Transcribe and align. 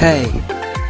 Hei! 0.00 0.32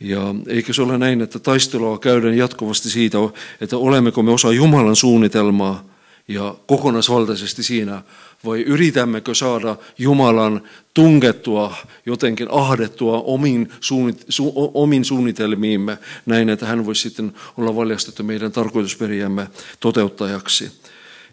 Ja 0.00 0.34
eikö 0.46 0.72
se 0.72 0.82
ole 0.82 0.98
näin, 0.98 1.20
että 1.20 1.38
taistelua 1.38 1.98
käydään 1.98 2.36
jatkuvasti 2.36 2.90
siitä, 2.90 3.18
että 3.60 3.76
olemmeko 3.76 4.22
me 4.22 4.32
osa 4.32 4.52
Jumalan 4.52 4.96
suunnitelmaa 4.96 5.84
ja 6.28 6.54
kokonaisvaltaisesti 6.66 7.62
siinä 7.62 8.02
vai 8.44 8.60
yritämmekö 8.60 9.34
saada 9.34 9.76
Jumalan 9.98 10.62
tungettua, 10.94 11.74
jotenkin 12.06 12.48
ahdettua 12.50 13.20
omiin, 13.20 13.68
suunnit, 13.80 14.24
su, 14.28 14.52
omiin 14.74 15.04
suunnitelmiimme 15.04 15.98
näin, 16.26 16.48
että 16.48 16.66
hän 16.66 16.86
voisi 16.86 17.02
sitten 17.02 17.32
olla 17.56 17.76
valjastettu 17.76 18.22
meidän 18.22 18.52
tarkoitusperiämme 18.52 19.48
toteuttajaksi. 19.80 20.72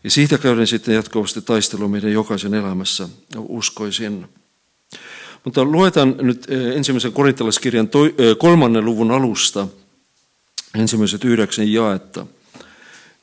Ja 0.04 0.12
siitä 0.12 0.38
käydään 0.38 0.68
sitten 0.68 0.96
jatkuvasti 0.96 1.42
taistelua 1.42 1.88
meidän 1.88 2.12
jokaisen 2.14 2.54
elämässä, 2.54 3.10
uskoisin. 3.38 4.28
Mutta 5.44 5.66
luetaan 5.66 6.16
nyt 6.22 6.46
eh, 6.50 6.78
ensimmäisen 6.78 7.14
korintalaiskirjan 7.14 7.90
eh, 7.96 8.38
kolmannen 8.38 8.86
luvun 8.86 9.12
alusta 9.12 9.68
ensimmäiset 10.76 11.24
yhdeksän 11.24 11.72
jaetta. 11.72 12.26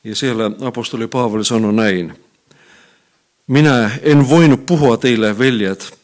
Ja 0.03 0.15
siellä 0.15 0.51
apostoli 0.61 1.07
Paavali 1.07 1.45
sanoi 1.45 1.73
näin. 1.73 2.13
Minä 3.47 3.91
en 4.01 4.29
voinut 4.29 4.65
puhua 4.65 4.97
teille, 4.97 5.39
veljet, 5.39 5.99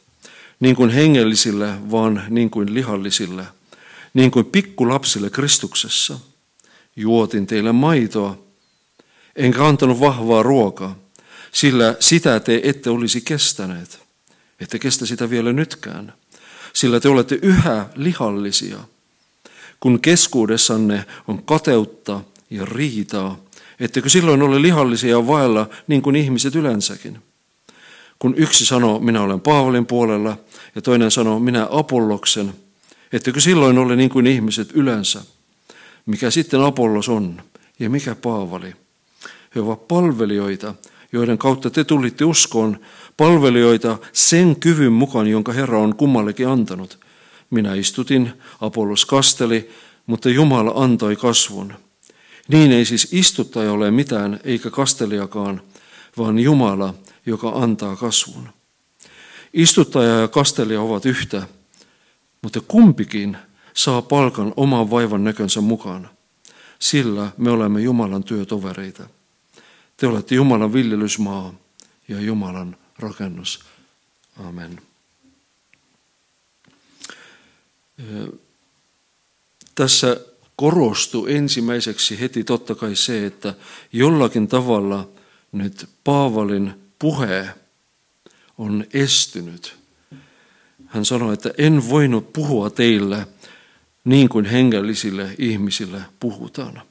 niin 0.60 0.76
kuin 0.76 0.90
hengellisille, 0.90 1.92
vaan 1.92 2.24
niin 2.30 2.50
kuin 2.50 2.74
lihallisille, 2.74 3.44
niin 4.14 4.32
kuin 4.32 4.46
pikkulapsille 4.46 5.30
Kristuksessa. 5.30 6.20
Juotin 6.96 7.48
teille 7.48 7.72
maitoa, 7.72 8.43
enkä 9.36 9.66
antanut 9.66 10.00
vahvaa 10.00 10.44
ruokaa, 10.44 10.96
sillä 11.52 11.96
sitä 12.00 12.40
te 12.40 12.62
ette 12.64 12.90
olisi 12.90 13.22
kestäneet. 13.22 14.00
Ette 14.60 14.80
kestä 14.80 15.06
sitä 15.06 15.30
vielä 15.30 15.54
nytkään, 15.54 16.14
sillä 16.74 17.00
te 17.00 17.10
olette 17.10 17.40
yhä 17.42 17.86
lihallisia. 17.96 18.78
Kun 19.80 20.00
keskuudessanne 20.00 21.06
on 21.28 21.44
kateutta 21.44 22.22
ja 22.50 22.66
riitaa, 22.66 23.40
ettekö 23.80 24.10
silloin 24.10 24.42
ole 24.42 24.62
lihallisia 24.62 25.28
vailla 25.28 25.70
niin 25.88 26.02
kuin 26.02 26.16
ihmiset 26.16 26.56
yleensäkin? 26.56 27.20
kun 28.24 28.34
yksi 28.38 28.66
sanoo, 28.66 29.00
minä 29.00 29.22
olen 29.22 29.42
Paavalin 29.42 29.86
puolella, 29.86 30.38
ja 30.76 30.82
toinen 30.82 31.12
sanoo, 31.12 31.40
minä 31.40 31.68
Apolloksen, 31.72 32.54
ettekö 33.14 33.40
silloin 33.40 33.78
ole 33.78 33.96
niin 33.96 34.10
kuin 34.10 34.28
ihmiset 34.28 34.72
yleensä? 34.74 35.22
Mikä 36.06 36.32
sitten 36.32 36.62
Apollos 36.62 37.10
on, 37.10 37.42
ja 37.80 37.90
mikä 37.90 38.16
Paavali? 38.16 38.76
He 39.56 39.62
ovat 39.62 39.88
palvelijoita, 39.88 40.76
joiden 41.12 41.38
kautta 41.38 41.70
te 41.70 41.84
tulitte 41.84 42.26
uskoon, 42.26 42.80
palvelijoita 43.18 43.98
sen 44.14 44.56
kyvyn 44.56 44.94
mukaan, 44.94 45.28
jonka 45.28 45.52
Herra 45.52 45.80
on 45.80 45.96
kummallekin 45.96 46.48
antanut. 46.48 47.00
Minä 47.50 47.74
istutin, 47.74 48.34
Apollos 48.62 49.06
kasteli, 49.06 49.70
mutta 50.06 50.30
Jumala 50.30 50.72
antoi 50.76 51.16
kasvun. 51.16 51.74
Niin 52.48 52.72
ei 52.72 52.86
siis 52.86 53.08
istuttaja 53.12 53.72
ole 53.72 53.92
mitään, 53.92 54.40
eikä 54.44 54.70
kastelijakaan, 54.70 55.62
vaan 56.18 56.40
Jumala, 56.40 56.94
joka 57.26 57.50
antaa 57.50 57.96
kasvun. 57.96 58.50
Istuttaja 59.54 60.20
ja 60.20 60.28
kastelija 60.28 60.82
ovat 60.82 61.06
yhtä, 61.06 61.48
mutta 62.42 62.62
kumpikin 62.68 63.38
saa 63.74 64.02
palkan 64.02 64.54
oman 64.58 64.92
vaivan 64.92 65.24
näkönsä 65.24 65.62
mukaan. 65.62 66.10
Sillä 66.80 67.32
me 67.38 67.52
olemme 67.52 67.82
Jumalan 67.82 68.24
työtovereita. 68.24 69.04
Te 69.98 70.08
olette 70.08 70.36
Jumalan 70.36 70.74
viljelysmaa 70.74 71.54
ja 72.08 72.22
Jumalan 72.22 72.78
rakennus. 73.00 73.66
Amen. 74.38 74.82
Tässä 79.76 80.18
korostuu 80.56 81.28
ensimmäiseksi 81.28 82.20
heti 82.20 82.44
totta 82.44 82.76
kai 82.76 82.96
se, 82.96 83.26
että 83.26 83.54
jollakin 83.94 84.48
tavalla 84.48 85.10
nyt 85.52 85.90
Paavalin 86.04 86.74
puhe 87.00 87.50
on 88.58 88.86
estynyt. 88.94 89.76
Hän 90.86 91.06
sanoi, 91.06 91.34
että 91.34 91.52
en 91.58 91.90
voinut 91.90 92.34
puhua 92.34 92.70
teille 92.70 93.28
niin 94.04 94.30
kuin 94.30 94.46
hengellisille 94.46 95.36
ihmisille 95.38 96.02
puhutaan. 96.20 96.82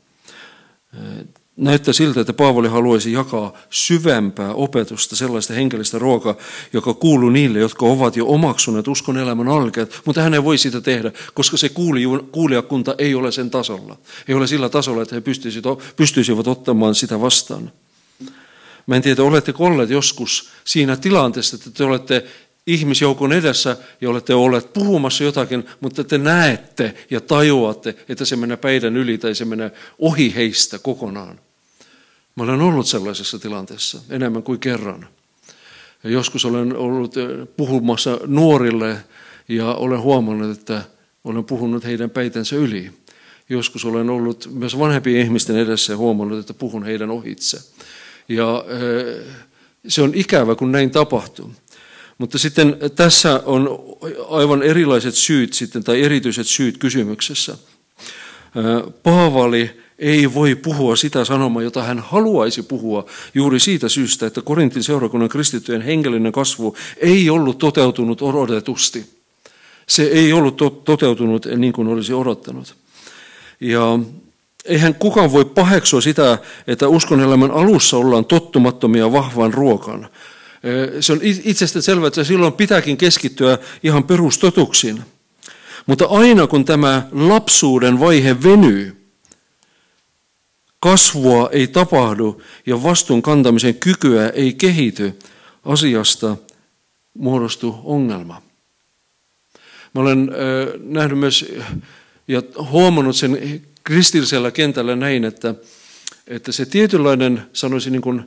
Näyttää 1.63 1.95
siltä, 1.95 2.21
että 2.21 2.33
Paavali 2.33 2.69
haluaisi 2.69 3.13
jakaa 3.13 3.53
syvempää 3.71 4.55
opetusta, 4.55 5.17
sellaista 5.17 5.55
henkilöstä 5.55 5.99
ruokaa, 5.99 6.35
joka 6.73 6.95
kuuluu 6.95 7.31
niille, 7.31 7.59
jotka 7.59 7.87
ovat 7.87 8.17
jo 8.17 8.27
omaksuneet 8.27 8.89
uskon 8.89 9.19
elämän 9.19 9.49
alkeet, 9.49 10.01
mutta 10.05 10.23
hän 10.23 10.35
ei 10.35 10.45
voi 10.45 10.59
sitä 10.59 10.81
tehdä, 10.81 11.13
koska 11.35 11.57
se 11.57 11.71
kuulijakunta 12.33 12.95
ei 12.99 13.15
ole 13.15 13.33
sen 13.33 13.51
tasolla. 13.51 13.97
Ei 14.29 14.35
ole 14.35 14.47
sillä 14.47 14.69
tasolla, 14.69 15.03
että 15.03 15.15
he 15.15 15.23
pystyisivät 15.97 16.47
ottamaan 16.47 16.95
sitä 16.95 17.21
vastaan. 17.21 17.73
Mä 18.87 18.97
en 18.97 19.03
tiedä, 19.03 19.23
oletteko 19.23 19.65
olleet 19.65 19.91
joskus 19.91 20.51
siinä 20.65 20.97
tilanteessa, 20.97 21.57
että 21.57 21.71
te 21.71 21.85
olette 21.85 22.25
ihmisjoukon 22.67 23.33
edessä 23.33 23.77
ja 24.01 24.11
olette 24.11 24.35
olleet 24.35 24.73
puhumassa 24.73 25.25
jotakin, 25.25 25.65
mutta 25.81 26.05
te 26.05 26.19
näette 26.19 26.95
ja 27.11 27.21
tajuatte, 27.21 27.95
että 28.09 28.25
se 28.25 28.37
menee 28.37 28.57
päiden 28.57 28.97
yli 28.97 29.19
tai 29.19 29.35
se 29.35 29.45
menee 29.45 29.73
ohi 29.99 30.35
heistä 30.35 30.79
kokonaan. 30.79 31.41
Mä 32.37 32.43
olen 32.43 32.61
ollut 32.61 32.87
sellaisessa 32.87 33.39
tilanteessa 33.39 34.01
enemmän 34.11 34.43
kuin 34.43 34.59
kerran. 34.59 35.09
Ja 36.05 36.11
joskus 36.11 36.45
olen 36.45 36.77
ollut 36.77 37.17
eh, 37.17 37.29
puhumassa 37.57 38.21
nuorille 38.27 38.97
ja 39.49 39.75
olen 39.75 40.01
huomannut, 40.01 40.59
että 40.59 40.83
olen 41.25 41.45
puhunut 41.45 41.85
heidän 41.85 42.11
päitensä 42.11 42.57
yli. 42.57 42.91
Joskus 43.49 43.85
olen 43.85 44.11
ollut 44.11 44.49
myös 44.53 44.79
vanhempien 44.79 45.21
ihmisten 45.21 45.57
edessä 45.57 45.93
ja 45.93 45.97
huomannut, 45.97 46.39
että 46.39 46.55
puhun 46.55 46.85
heidän 46.85 47.11
ohitse. 47.11 47.59
Ja 48.29 48.65
se 49.89 50.03
on 50.03 50.13
ikävä, 50.15 50.55
kun 50.55 50.73
näin 50.73 50.91
tapahtuu. 50.91 51.53
Mutta 52.19 52.39
sitten 52.39 52.77
tässä 52.97 53.43
on 53.45 53.69
aivan 54.29 54.63
erilaiset 54.63 55.15
syyt 55.15 55.53
sitten, 55.53 55.85
tai 55.85 56.03
erityiset 56.03 56.47
syyt 56.47 56.79
kysymyksessä. 56.79 57.59
Paavali 59.03 59.81
ei 60.03 60.35
voi 60.35 60.55
puhua 60.55 60.97
sitä 60.97 61.25
sanomaa, 61.25 61.63
jota 61.63 61.83
hän 61.83 61.99
haluaisi 61.99 62.63
puhua 62.63 63.07
juuri 63.35 63.61
siitä 63.61 63.89
syystä, 63.89 64.27
että 64.27 64.43
Korintin 64.43 64.83
seurakunnan 64.83 65.29
kristittyjen 65.29 65.83
hengellinen 65.83 66.33
kasvu 66.33 66.77
ei 66.97 67.31
ollut 67.31 67.59
toteutunut 67.59 68.23
odotetusti. 68.23 69.07
Se 69.89 70.03
ei 70.03 70.33
ollut 70.33 70.57
toteutunut 70.85 71.47
niin 71.57 71.73
kuin 71.73 71.89
olisi 71.89 72.13
odottanut. 72.13 72.75
Ja 73.61 73.99
eihän 74.65 74.95
kukaan 74.95 75.33
voi 75.33 75.45
paheksua 75.45 76.01
sitä, 76.01 76.39
että 76.67 76.89
uskonelämän 76.89 77.51
alussa 77.51 77.97
ollaan 77.97 78.25
tottumattomia 78.25 79.13
vahvan 79.13 79.55
ruokan. 79.55 80.09
Se 81.01 81.13
on 81.13 81.21
itsestä 81.23 81.81
selvää, 81.81 82.09
että 82.09 82.25
silloin 82.25 82.53
pitääkin 82.53 82.97
keskittyä 82.97 83.59
ihan 83.83 84.05
perustotuksiin. 84.05 85.03
Mutta 85.87 86.05
aina 86.05 86.47
kun 86.47 86.65
tämä 86.65 87.03
lapsuuden 87.13 88.01
vaihe 88.01 88.43
venyy, 88.43 89.02
kasvua 90.83 91.49
ei 91.53 91.67
tapahdu 91.69 92.43
ja 92.67 92.83
vastuun 92.83 93.23
kantamisen 93.23 93.75
kykyä 93.75 94.29
ei 94.29 94.55
kehity, 94.55 95.19
asiasta 95.65 96.37
muodostuu 97.15 97.81
ongelma. 97.85 98.43
Mä 99.95 100.01
olen 100.01 100.31
nähnyt 100.81 101.19
myös 101.19 101.45
ja 102.29 102.43
huomannut 102.71 103.17
sen 103.17 103.63
kristillisellä 103.85 104.51
kentällä 104.51 104.97
näin, 104.97 105.25
että, 105.25 105.55
että 106.27 106.53
se 106.53 106.67
tietynlainen, 106.67 107.43
sanoisin 107.53 107.93
niin 107.93 108.03
kuin, 108.03 108.25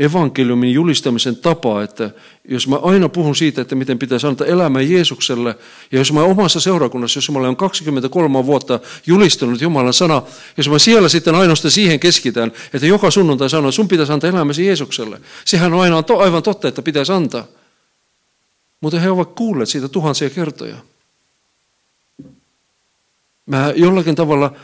evankeliumin 0.00 0.72
julistamisen 0.72 1.36
tapa, 1.36 1.82
että 1.82 2.10
jos 2.48 2.68
mä 2.68 2.76
aina 2.76 3.08
puhun 3.08 3.36
siitä, 3.36 3.60
että 3.60 3.74
miten 3.74 3.98
pitäisi 3.98 4.26
antaa 4.26 4.46
elämä 4.46 4.80
Jeesukselle, 4.80 5.58
ja 5.92 5.98
jos 5.98 6.12
mä 6.12 6.22
omassa 6.22 6.60
seurakunnassa, 6.60 7.18
jos 7.18 7.30
mä 7.30 7.38
olen 7.38 7.56
23 7.56 8.46
vuotta 8.46 8.80
julistanut 9.06 9.60
Jumalan 9.60 9.92
sana, 9.92 10.22
jos 10.56 10.68
mä 10.68 10.78
siellä 10.78 11.08
sitten 11.08 11.34
ainoastaan 11.34 11.72
siihen 11.72 12.00
keskitän, 12.00 12.52
että 12.74 12.86
joka 12.86 13.10
sunnuntai 13.10 13.50
sanoo, 13.50 13.68
että 13.68 13.76
sun 13.76 13.88
pitäisi 13.88 14.12
antaa 14.12 14.30
elämäsi 14.30 14.66
Jeesukselle. 14.66 15.20
Sehän 15.44 15.74
on 15.74 15.80
aina 15.80 16.02
aivan 16.18 16.42
totta, 16.42 16.68
että 16.68 16.82
pitäisi 16.82 17.12
antaa. 17.12 17.44
Mutta 18.80 19.00
he 19.00 19.10
ovat 19.10 19.34
kuulleet 19.34 19.68
siitä 19.68 19.88
tuhansia 19.88 20.30
kertoja. 20.30 20.76
Mä 23.46 23.72
jollakin 23.76 24.14
tavalla 24.14 24.54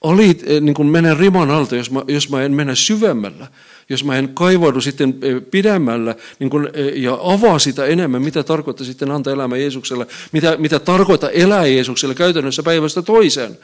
oli, 0.00 0.40
eh, 0.46 0.60
niin 0.60 0.74
kuin 0.74 0.88
menen 0.88 1.16
riman 1.16 1.50
alta, 1.50 1.76
jos 1.76 1.90
mä, 1.90 2.02
jos 2.08 2.28
mä 2.28 2.42
en 2.42 2.52
mene 2.52 2.76
syvemmällä, 2.76 3.46
jos 3.90 4.04
mä 4.04 4.18
en 4.18 4.28
kaivaudu 4.28 4.80
sitten 4.80 5.14
eh, 5.22 5.42
pidemmällä 5.50 6.14
niin 6.38 6.50
kuin, 6.50 6.68
eh, 6.72 6.92
ja 6.94 7.18
avaa 7.22 7.58
sitä 7.58 7.84
enemmän, 7.84 8.22
mitä 8.22 8.42
tarkoittaa 8.42 8.86
sitten 8.86 9.10
antaa 9.10 9.32
elämä 9.32 9.56
Jeesukselle, 9.56 10.06
mitä, 10.32 10.56
mitä 10.56 10.78
tarkoittaa 10.78 11.30
elää 11.30 11.66
Jeesukselle 11.66 12.14
käytännössä 12.14 12.62
päivästä 12.62 13.02
toiseen. 13.02 13.58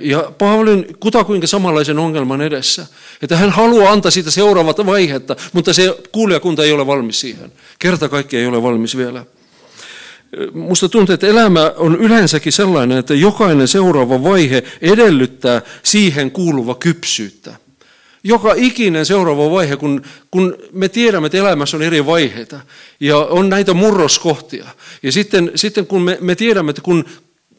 Ja 0.00 0.32
Paavalin 0.38 0.86
kutakuinkin 1.00 1.48
samanlaisen 1.48 1.98
ongelman 1.98 2.40
edessä, 2.40 2.86
että 3.22 3.36
hän 3.36 3.50
haluaa 3.50 3.92
antaa 3.92 4.10
siitä 4.10 4.30
seuraavat 4.30 4.86
vaihetta, 4.86 5.36
mutta 5.52 5.72
se 5.72 5.98
kuulijakunta 6.12 6.64
ei 6.64 6.72
ole 6.72 6.86
valmis 6.86 7.20
siihen. 7.20 7.52
Kerta 7.78 8.08
kaikki 8.08 8.36
ei 8.36 8.46
ole 8.46 8.62
valmis 8.62 8.96
vielä. 8.96 9.24
Musta 10.52 10.88
tuntuu, 10.88 11.12
että 11.12 11.26
elämä 11.26 11.72
on 11.76 11.96
yleensäkin 11.96 12.52
sellainen, 12.52 12.98
että 12.98 13.14
jokainen 13.14 13.68
seuraava 13.68 14.22
vaihe 14.22 14.62
edellyttää 14.82 15.62
siihen 15.82 16.30
kuuluva 16.30 16.74
kypsyyttä. 16.74 17.54
Joka 18.24 18.54
ikinen 18.56 19.06
seuraava 19.06 19.50
vaihe, 19.50 19.76
kun, 19.76 20.02
kun 20.30 20.56
me 20.72 20.88
tiedämme, 20.88 21.26
että 21.26 21.38
elämässä 21.38 21.76
on 21.76 21.82
eri 21.82 22.06
vaiheita 22.06 22.60
ja 23.00 23.18
on 23.18 23.48
näitä 23.48 23.74
murroskohtia. 23.74 24.66
Ja 25.02 25.12
sitten, 25.12 25.52
sitten 25.54 25.86
kun 25.86 26.02
me, 26.02 26.18
me 26.20 26.34
tiedämme, 26.34 26.70
että 26.70 26.82
kun 26.82 27.04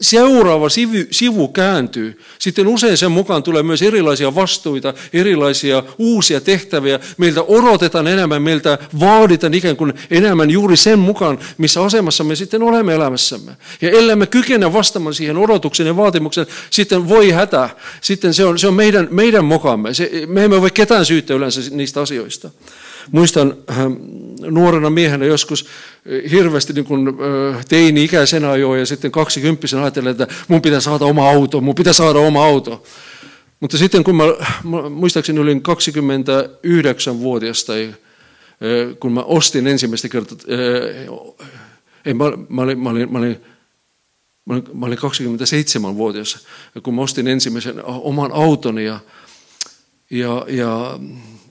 seuraava 0.02 0.70
sivu, 0.70 0.94
sivu 1.12 1.48
kääntyy, 1.48 2.20
sitten 2.40 2.68
usein 2.68 2.98
sen 2.98 3.12
mukaan 3.12 3.44
tulee 3.44 3.64
myös 3.64 3.82
erilaisia 3.82 4.36
vastuita, 4.36 4.94
erilaisia 5.14 5.84
uusia 5.98 6.42
tehtäviä. 6.42 7.00
Meiltä 7.18 7.42
odotetaan 7.42 8.08
enemmän, 8.08 8.42
meiltä 8.42 8.78
vaaditaan 9.00 9.54
ikään 9.54 9.78
kuin 9.78 9.94
enemmän 10.12 10.50
juuri 10.50 10.78
sen 10.78 11.00
mukaan, 11.00 11.40
missä 11.58 11.84
asemassa 11.84 12.24
me 12.24 12.36
sitten 12.36 12.64
olemme 12.64 12.94
elämässämme. 12.94 13.52
Ja 13.82 13.90
ellei 13.90 14.16
me 14.16 14.28
kykene 14.28 14.74
vastaamaan 14.74 15.14
siihen 15.14 15.38
odotuksen 15.38 15.88
ja 15.88 15.98
vaatimuksen, 15.98 16.48
sitten 16.70 17.10
voi 17.10 17.32
hätä. 17.32 17.70
Sitten 18.02 18.34
se 18.34 18.46
on, 18.46 18.60
se 18.60 18.68
on 18.68 18.74
meidän, 18.74 19.08
meidän 19.12 19.46
mukamme. 19.46 19.94
Se, 19.94 20.12
me 20.28 20.44
emme 20.44 20.62
voi 20.62 20.72
ketään 20.72 21.06
syyttää 21.06 21.38
yleensä 21.38 21.62
niistä 21.72 22.02
asioista. 22.02 22.50
Muistan 23.12 23.58
äh, 23.70 23.78
nuorena 24.42 24.90
miehenä 24.90 25.26
joskus 25.26 25.66
äh, 25.66 26.32
hirveästi 26.32 26.74
niin 26.74 26.86
kuin, 26.86 27.08
äh, 27.08 27.66
teini-ikäisenä 27.66 28.52
ajoin 28.52 28.80
ja 28.80 28.86
sitten 28.86 29.12
kaksikymppisenä 29.12 29.82
ajattelin, 29.82 30.12
että 30.12 30.28
mun 30.48 30.62
pitää 30.62 30.80
saada 30.80 31.06
oma 31.06 31.30
auto, 31.30 31.62
mun 31.62 31.76
pitää 31.76 31.94
saada 31.94 32.20
oma 32.20 32.46
auto. 32.46 32.84
Mutta 33.60 33.78
sitten 33.78 34.04
kun 34.04 34.16
mä, 34.16 34.24
mä 34.64 34.90
muistaakseni 34.90 35.40
olin 35.40 35.64
29-vuotias 35.68 37.64
tai 37.64 37.94
kun 39.00 39.12
mä 39.12 39.22
ostin 39.22 39.68
ensimmäistä 39.68 40.10
kertaa, 40.10 40.38
ei, 42.06 42.14
mä, 42.14 42.24
mä, 42.50 42.62
olin, 42.62 42.80
mä, 42.80 42.90
olin, 42.90 43.12
mä, 43.12 43.20
olin, 43.20 43.40
mä 44.74 44.86
olin 44.86 44.98
27-vuotias, 44.98 46.48
kun 46.84 46.96
mä 46.96 47.02
ostin 47.02 47.28
ensimmäisen 47.28 47.86
oman 47.86 48.32
autoni 48.32 48.86
ja, 48.86 49.00
ja, 50.10 50.46
ja 50.48 51.00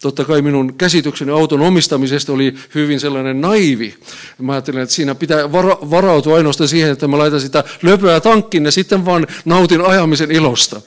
Totta 0.02 0.25
kai 0.25 0.43
minun 0.43 0.75
käsitykseni 0.75 1.32
auton 1.32 1.60
omistamisesta 1.60 2.32
oli 2.32 2.54
hyvin 2.75 3.00
sellainen 3.00 3.40
naivi. 3.40 3.94
Mä 4.38 4.52
ajattelin, 4.52 4.81
että 4.81 4.94
siinä 4.94 5.14
pitää 5.14 5.52
varautua 5.90 6.37
ainoastaan 6.37 6.69
siihen, 6.69 6.90
että 6.90 7.08
mä 7.08 7.19
laitan 7.19 7.40
sitä 7.40 7.64
löpöä 7.82 8.20
tankkiin 8.20 8.64
ja 8.64 8.72
sitten 8.72 9.04
vaan 9.04 9.26
nautin 9.44 9.81
ajamisen 9.81 10.31
ilosta. 10.31 10.81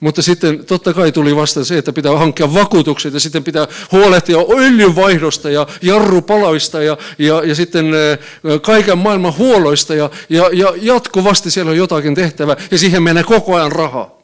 Mutta 0.00 0.22
sitten 0.22 0.64
totta 0.64 0.94
kai 0.94 1.12
tuli 1.12 1.36
vasta 1.36 1.64
se, 1.64 1.78
että 1.78 1.92
pitää 1.92 2.18
hankkia 2.18 2.54
vakuutukset 2.54 3.14
ja 3.14 3.20
sitten 3.20 3.44
pitää 3.44 3.68
huolehtia 3.92 4.38
öljynvaihdosta 4.58 5.50
ja 5.50 5.66
jarrupaloista 5.82 6.82
ja, 6.82 6.96
ja, 7.18 7.42
ja 7.44 7.54
sitten 7.54 7.86
kaiken 8.62 8.98
maailman 8.98 9.36
huoloista 9.38 9.94
ja, 9.94 10.10
ja, 10.28 10.50
ja 10.52 10.72
jatkuvasti 10.76 11.50
siellä 11.50 11.70
on 11.70 11.76
jotakin 11.76 12.14
tehtävää 12.14 12.56
ja 12.70 12.78
siihen 12.78 13.02
menee 13.02 13.24
koko 13.24 13.54
ajan 13.54 13.72
rahaa. 13.72 14.16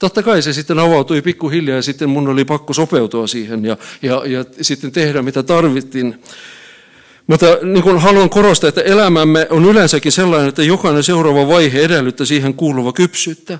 Totta 0.00 0.22
kai 0.22 0.42
se 0.42 0.52
sitten 0.52 0.78
avautui 0.78 1.22
pikkuhiljaa 1.22 1.76
ja 1.76 1.82
sitten 1.82 2.10
mun 2.10 2.28
oli 2.28 2.44
pakko 2.44 2.72
sopeutua 2.72 3.26
siihen 3.26 3.64
ja, 3.64 3.76
ja, 4.02 4.22
ja 4.26 4.44
sitten 4.60 4.92
tehdä 4.92 5.22
mitä 5.22 5.42
tarvittiin. 5.42 6.22
Mutta 7.26 7.46
niin 7.62 7.82
kuin 7.82 7.98
haluan 7.98 8.30
korostaa, 8.30 8.68
että 8.68 8.80
elämämme 8.80 9.46
on 9.50 9.64
yleensäkin 9.64 10.12
sellainen, 10.12 10.48
että 10.48 10.62
jokainen 10.62 11.02
seuraava 11.02 11.48
vaihe 11.48 11.80
edellyttää 11.80 12.26
siihen 12.26 12.54
kuuluva 12.54 12.92
kypsyyttä. 12.92 13.58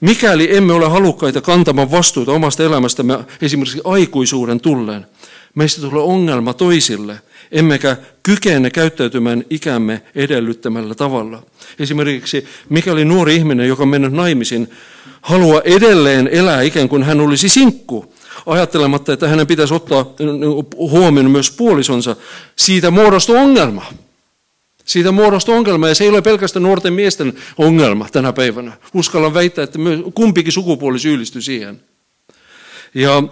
Mikäli 0.00 0.56
emme 0.56 0.72
ole 0.72 0.88
halukkaita 0.88 1.40
kantamaan 1.40 1.90
vastuuta 1.90 2.32
omasta 2.32 2.62
elämästämme 2.62 3.18
esimerkiksi 3.42 3.80
aikuisuuden 3.84 4.60
tulleen, 4.60 5.06
meistä 5.54 5.80
tulee 5.80 6.02
ongelma 6.02 6.54
toisille, 6.54 7.20
emmekä 7.52 7.96
kykene 8.22 8.70
käyttäytymään 8.70 9.44
ikämme 9.50 10.02
edellyttämällä 10.14 10.94
tavalla. 10.94 11.42
Esimerkiksi 11.78 12.46
mikäli 12.68 13.04
nuori 13.04 13.36
ihminen, 13.36 13.68
joka 13.68 13.82
on 13.82 13.88
mennyt 13.88 14.12
naimisiin, 14.12 14.70
haluaa 15.22 15.60
edelleen 15.64 16.28
elää 16.28 16.62
ikään 16.62 16.88
kuin 16.88 17.02
hän 17.02 17.20
olisi 17.20 17.48
sinkku, 17.48 18.14
ajattelematta, 18.46 19.12
että 19.12 19.28
hänen 19.28 19.46
pitäisi 19.46 19.74
ottaa 19.74 20.14
huomioon 20.76 21.30
myös 21.30 21.50
puolisonsa. 21.50 22.16
Siitä 22.56 22.90
muodostuu 22.90 23.36
ongelma. 23.36 23.84
Siitä 24.84 25.12
muodostuu 25.12 25.54
ongelma, 25.54 25.88
ja 25.88 25.94
se 25.94 26.04
ei 26.04 26.10
ole 26.10 26.22
pelkästään 26.22 26.62
nuorten 26.62 26.92
miesten 26.92 27.32
ongelma 27.58 28.08
tänä 28.12 28.32
päivänä. 28.32 28.72
Uskallan 28.94 29.34
väittää, 29.34 29.64
että 29.64 29.78
kumpikin 30.14 30.52
sukupuoli 30.52 30.98
syyllistyy 30.98 31.42
siihen. 31.42 31.80
Ja 32.94 33.22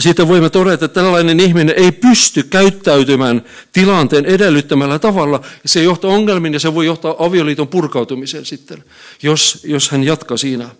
siitä 0.00 0.28
voimme 0.28 0.50
todeta, 0.50 0.84
että 0.84 1.00
tällainen 1.00 1.40
ihminen 1.40 1.74
ei 1.78 1.92
pysty 1.92 2.42
käyttäytymään 2.42 3.44
tilanteen 3.72 4.26
edellyttämällä 4.26 4.98
tavalla. 4.98 5.40
Se 5.66 5.82
johtaa 5.82 6.10
ongelmiin 6.10 6.54
ja 6.54 6.60
se 6.60 6.74
voi 6.74 6.86
johtaa 6.86 7.14
avioliiton 7.18 7.68
purkautumiseen 7.68 8.44
sitten, 8.44 8.84
jos, 9.22 9.60
jos 9.64 9.90
hän 9.90 10.04
jatkaa 10.04 10.36
siinä. 10.36 10.70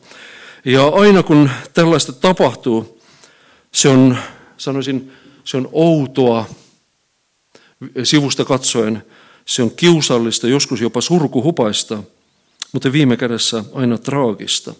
Ja 0.64 0.88
aina 0.88 1.22
kun 1.22 1.50
tällaista 1.74 2.12
tapahtuu, 2.12 3.02
se 3.72 3.88
on, 3.88 4.16
sanoisin, 4.56 5.12
se 5.44 5.56
on 5.56 5.68
outoa 5.72 6.46
sivusta 8.04 8.44
katsoen. 8.44 9.02
Se 9.44 9.62
on 9.62 9.70
kiusallista, 9.70 10.48
joskus 10.48 10.80
jopa 10.80 11.00
surkuhupaista, 11.00 12.02
mutta 12.72 12.92
viime 12.92 13.16
kädessä 13.16 13.64
aina 13.74 13.98
traagista. 13.98 14.74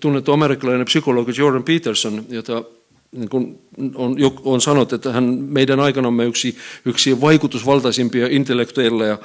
Tunnettu 0.00 0.32
amerikkalainen 0.32 0.84
psykologi 0.84 1.32
Jordan 1.36 1.62
Peterson, 1.62 2.24
jota 2.28 2.64
niin 3.12 3.28
kuin 3.28 3.58
on, 3.94 4.16
on 4.44 4.60
sanonut, 4.60 4.92
että 4.92 5.12
hän 5.12 5.24
meidän 5.24 5.80
aikanamme 5.80 6.24
yksi, 6.24 6.56
yksi 6.84 7.20
vaikutusvaltaisimpia 7.20 8.26
intellektuelleja, 8.30 9.18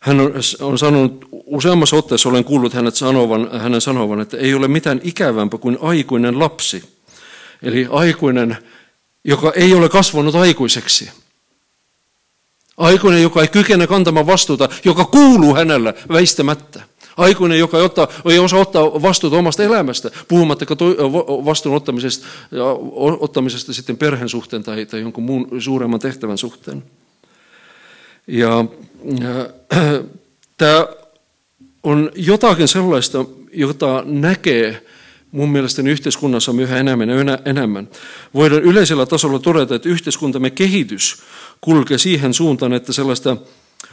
hän 0.00 0.20
on, 0.20 0.32
on 0.60 0.78
sanonut, 0.78 1.28
useammassa 1.32 1.96
otteessa 1.96 2.28
olen 2.28 2.44
kuullut 2.44 2.74
hänet 2.74 2.94
sanovan, 2.94 3.60
hänen 3.60 3.80
sanovan, 3.80 4.20
että 4.20 4.36
ei 4.36 4.54
ole 4.54 4.68
mitään 4.68 5.00
ikävämpää 5.04 5.58
kuin 5.58 5.78
aikuinen 5.80 6.38
lapsi. 6.38 6.84
Eli 7.62 7.86
aikuinen, 7.90 8.56
joka 9.24 9.52
ei 9.56 9.74
ole 9.74 9.88
kasvanut 9.88 10.34
aikuiseksi. 10.34 11.10
Aikuinen, 12.76 13.22
joka 13.22 13.40
ei 13.40 13.48
kykene 13.48 13.86
kantamaan 13.86 14.26
vastuuta, 14.26 14.68
joka 14.84 15.04
kuuluu 15.04 15.54
hänellä 15.54 15.94
väistämättä. 16.08 16.82
Aikuinen, 17.16 17.58
joka 17.58 17.78
ei, 17.78 17.84
ottaa, 17.84 18.08
ei 18.30 18.38
osaa 18.38 18.60
ottaa 18.60 19.02
vastuuta 19.02 19.36
omasta 19.36 19.62
elämästä, 19.62 20.10
puhumattakaan 20.28 20.78
vastuun 21.44 21.76
ottamisesta, 21.76 22.26
ottamisesta 23.20 23.72
sitten 23.72 23.96
perheen 23.96 24.28
suhteen 24.28 24.62
tai, 24.62 24.86
tai 24.86 25.00
jonkun 25.00 25.24
muun 25.24 25.48
suuremman 25.58 26.00
tehtävän 26.00 26.38
suhteen. 26.38 26.82
Ja, 28.26 28.64
ja 29.24 29.48
tämä 30.56 30.86
on 31.82 32.10
jotakin 32.16 32.68
sellaista, 32.68 33.24
jota 33.52 34.02
näkee 34.06 34.82
mun 35.32 35.50
mielestäni 35.50 35.90
yhteiskunnassa 35.90 36.52
yhä 36.60 36.78
enemmän 36.78 37.08
ja 37.08 37.38
enemmän. 37.44 37.88
Voidaan 38.34 38.62
yleisellä 38.62 39.06
tasolla 39.06 39.38
todeta, 39.38 39.74
että 39.74 39.88
yhteiskuntamme 39.88 40.50
kehitys 40.50 41.22
kulkee 41.60 41.98
siihen 41.98 42.34
suuntaan, 42.34 42.72
että 42.72 42.92
sellaista 42.92 43.36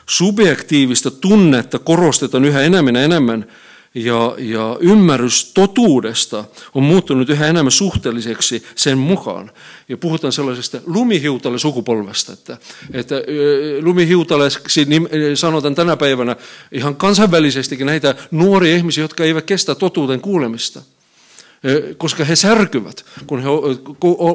subjektiivista 0.10 1.12
tunnetta 1.12 1.79
korostetaan 1.79 2.45
yhä 2.45 2.62
enemmän 2.62 2.95
ja 2.95 3.03
enemmän, 3.03 3.45
ja, 3.95 4.36
ja 4.38 4.77
ymmärrys 4.79 5.51
totuudesta 5.53 6.45
on 6.74 6.83
muuttunut 6.83 7.29
yhä 7.29 7.48
enemmän 7.48 7.71
suhteelliseksi 7.71 8.63
sen 8.75 8.98
mukaan. 8.98 9.51
Ja 9.89 9.98
puhutaan 9.98 10.33
sellaisesta 10.33 10.81
lumihiutalle 10.86 11.60
sukupolvesta, 11.60 12.33
että, 12.33 12.57
että 12.93 13.15
lumihiutaleksi 13.81 14.88
sanotaan 15.36 15.75
tänä 15.75 15.98
päivänä 15.98 16.36
ihan 16.71 16.95
kansainvälisestikin 16.95 17.86
näitä 17.86 18.15
nuoria 18.31 18.75
ihmisiä, 18.75 19.03
jotka 19.03 19.24
eivät 19.24 19.45
kestä 19.45 19.75
totuuden 19.75 20.21
kuulemista 20.21 20.81
koska 21.98 22.25
he 22.25 22.36
särkyvät, 22.36 23.06
kun 23.27 23.41
he 23.41 23.50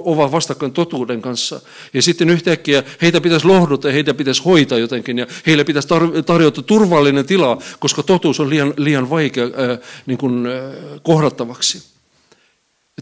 ovat 0.05 0.33
vastakkain 0.33 0.73
totuuden 0.73 1.23
kanssa. 1.23 1.61
Ja 1.95 2.03
sitten 2.03 2.31
yhtäkkiä 2.31 2.83
heitä 3.03 3.21
pitäisi 3.21 3.47
lohduttaa, 3.47 3.93
heitä 3.93 4.15
pitäisi 4.15 4.43
hoitaa 4.45 4.79
jotenkin, 4.79 5.19
ja 5.19 5.27
heille 5.47 5.65
pitäisi 5.65 5.89
tarjota 6.27 6.63
turvallinen 6.63 7.27
tila, 7.27 7.59
koska 7.79 8.03
totuus 8.03 8.41
on 8.41 8.51
liian, 8.51 8.75
liian 8.77 9.11
vaikea 9.11 9.45
ää, 9.45 9.79
niin 10.07 10.19
kuin, 10.19 10.47
ää, 10.47 10.73
kohdattavaksi. 11.03 11.83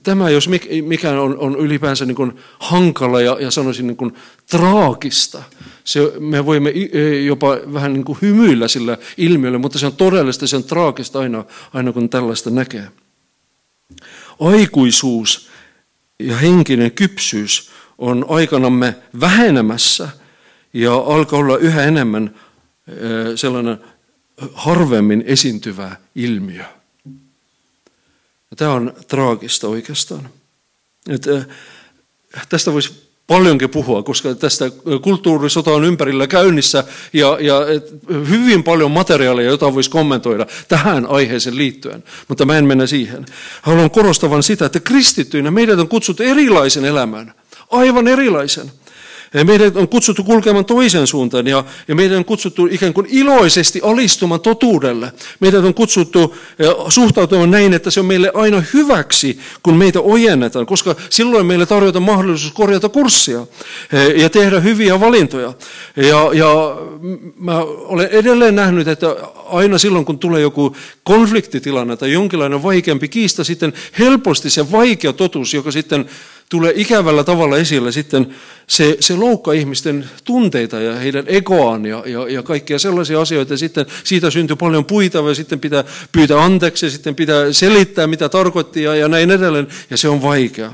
Tämä, 0.03 0.31
jos 0.31 0.49
mikä 0.83 1.21
on, 1.21 1.39
on 1.39 1.57
ylipäänsä 1.57 2.05
niin 2.05 2.15
kuin 2.15 2.33
hankala 2.59 3.21
ja, 3.21 3.37
ja 3.41 3.51
sanoisin 3.51 3.87
niin 3.87 3.97
kuin 3.97 4.15
traagista, 4.51 5.43
se, 5.85 6.13
me 6.19 6.47
voimme 6.47 6.71
jopa 7.27 7.57
vähän 7.73 7.93
niin 7.93 8.05
kuin 8.05 8.19
hymyillä 8.23 8.69
sillä 8.69 8.99
ilmiöllä, 9.17 9.59
mutta 9.59 9.79
se 9.79 9.87
on 9.87 9.97
todellista, 9.97 10.47
se 10.47 10.57
on 10.57 10.65
traagista 10.65 11.19
aina, 11.19 11.45
aina 11.75 11.93
kun 11.93 12.09
tällaista 12.09 12.51
näkee. 12.51 12.89
Aikuisuus 14.41 15.49
ja 16.19 16.37
henkinen 16.37 16.93
kypsyys 16.93 17.71
on 17.99 18.27
aikanamme 18.29 18.95
vähenemässä 19.21 20.09
ja 20.73 20.95
alkaa 20.95 21.39
olla 21.39 21.57
yhä 21.57 21.83
enemmän 21.83 22.35
sellainen 23.37 23.79
harvemmin 24.55 25.25
esiintyvä 25.27 25.97
ilmiö. 26.15 26.65
Tämä 28.57 28.73
on 28.73 28.93
traagista 29.09 29.69
oikeastaan. 29.69 30.29
Että 31.09 31.45
tästä 32.49 32.73
voisi 32.73 33.04
paljonkin 33.27 33.71
puhua, 33.71 34.03
koska 34.03 34.35
tästä 34.35 34.71
kulttuurisota 35.03 35.71
on 35.71 35.85
ympärillä 35.85 36.27
käynnissä 36.27 36.85
ja, 37.13 37.39
ja 37.41 37.55
hyvin 38.29 38.63
paljon 38.63 38.91
materiaalia, 38.91 39.51
jota 39.51 39.75
voisi 39.75 39.91
kommentoida 39.91 40.47
tähän 40.69 41.07
aiheeseen 41.07 41.59
liittyen, 41.59 42.05
mutta 42.29 42.45
mä 42.45 42.59
en 42.59 42.67
mennä 42.67 42.87
siihen. 42.87 43.27
Haluan 43.63 43.91
korostavan 43.91 44.43
sitä, 44.43 44.67
että 44.67 44.81
kristittyinä 44.81 45.51
meidät 45.51 45.79
on 45.79 45.89
kutsuttu 45.89 46.23
erilaisen 46.23 46.85
elämään, 46.85 47.35
aivan 47.71 48.09
erilaisen. 48.09 48.73
Meidät 49.45 49.77
on 49.77 49.89
kutsuttu 49.89 50.25
kulkemaan 50.25 50.65
toisen 50.65 51.07
suuntaan 51.07 51.47
ja, 51.47 51.65
ja 51.89 51.95
meidän 51.95 52.19
on 52.19 52.25
kutsuttu 52.25 52.69
ikään 52.71 52.95
kuin 52.95 53.07
iloisesti 53.11 53.81
alistumaan 53.83 54.41
totuudelle. 54.41 55.13
Meidät 55.41 55.65
on 55.65 55.75
kutsuttu 55.75 56.37
suhtautumaan 56.89 57.51
näin, 57.51 57.75
että 57.75 57.91
se 57.91 58.01
on 58.01 58.07
meille 58.07 58.31
aina 58.35 58.63
hyväksi, 58.75 59.39
kun 59.63 59.77
meitä 59.77 60.01
ojennetaan, 60.01 60.67
koska 60.67 60.97
silloin 61.11 61.47
meille 61.47 61.67
tarjotaan 61.67 62.03
mahdollisuus 62.03 62.53
korjata 62.53 62.89
kurssia 62.89 63.47
ja 64.17 64.31
tehdä 64.31 64.61
hyviä 64.61 65.01
valintoja. 65.01 65.53
Ja, 65.97 66.31
ja 66.33 66.77
mä 67.37 67.59
olen 67.65 68.09
edelleen 68.09 68.55
nähnyt, 68.55 68.89
että 68.89 69.17
aina 69.47 69.79
silloin, 69.79 70.05
kun 70.05 70.19
tulee 70.19 70.41
joku 70.41 70.77
konfliktitilanne 71.03 71.97
tai 71.97 72.13
jonkinlainen 72.13 72.63
vaikeampi 72.63 73.09
kiista, 73.09 73.45
sitten 73.45 73.73
helposti 73.99 74.51
se 74.51 74.73
vaikea 74.73 75.13
totuus, 75.13 75.55
joka 75.55 75.71
sitten 75.71 76.07
tulee 76.49 76.73
ikävällä 76.77 77.25
tavalla 77.25 77.57
esille 77.57 77.93
sitten, 77.93 78.35
se, 78.67 78.97
se 79.01 79.17
loukkaa 79.17 79.55
ihmisten 79.55 80.11
tunteita 80.25 80.81
ja 80.81 80.95
heidän 80.95 81.25
egoaan 81.27 81.87
ja, 81.87 82.03
ja, 82.07 82.29
ja 82.29 82.43
kaikkia 82.43 82.79
sellaisia 82.79 83.21
asioita. 83.21 83.57
Sitten 83.57 83.87
siitä 84.05 84.31
syntyy 84.31 84.57
paljon 84.57 84.85
puita 84.85 85.19
ja 85.19 85.35
sitten 85.35 85.61
pitää 85.61 85.85
pyytää 86.13 86.45
anteeksi 86.45 86.87
ja 86.87 86.91
sitten 86.91 87.15
pitää 87.15 87.53
selittää, 87.53 88.07
mitä 88.07 88.29
tarkoitti 88.29 88.83
ja, 88.83 88.95
ja 88.95 89.09
näin 89.09 89.31
edelleen. 89.31 89.69
Ja 89.91 89.97
se 89.97 90.09
on 90.09 90.23
vaikea. 90.23 90.73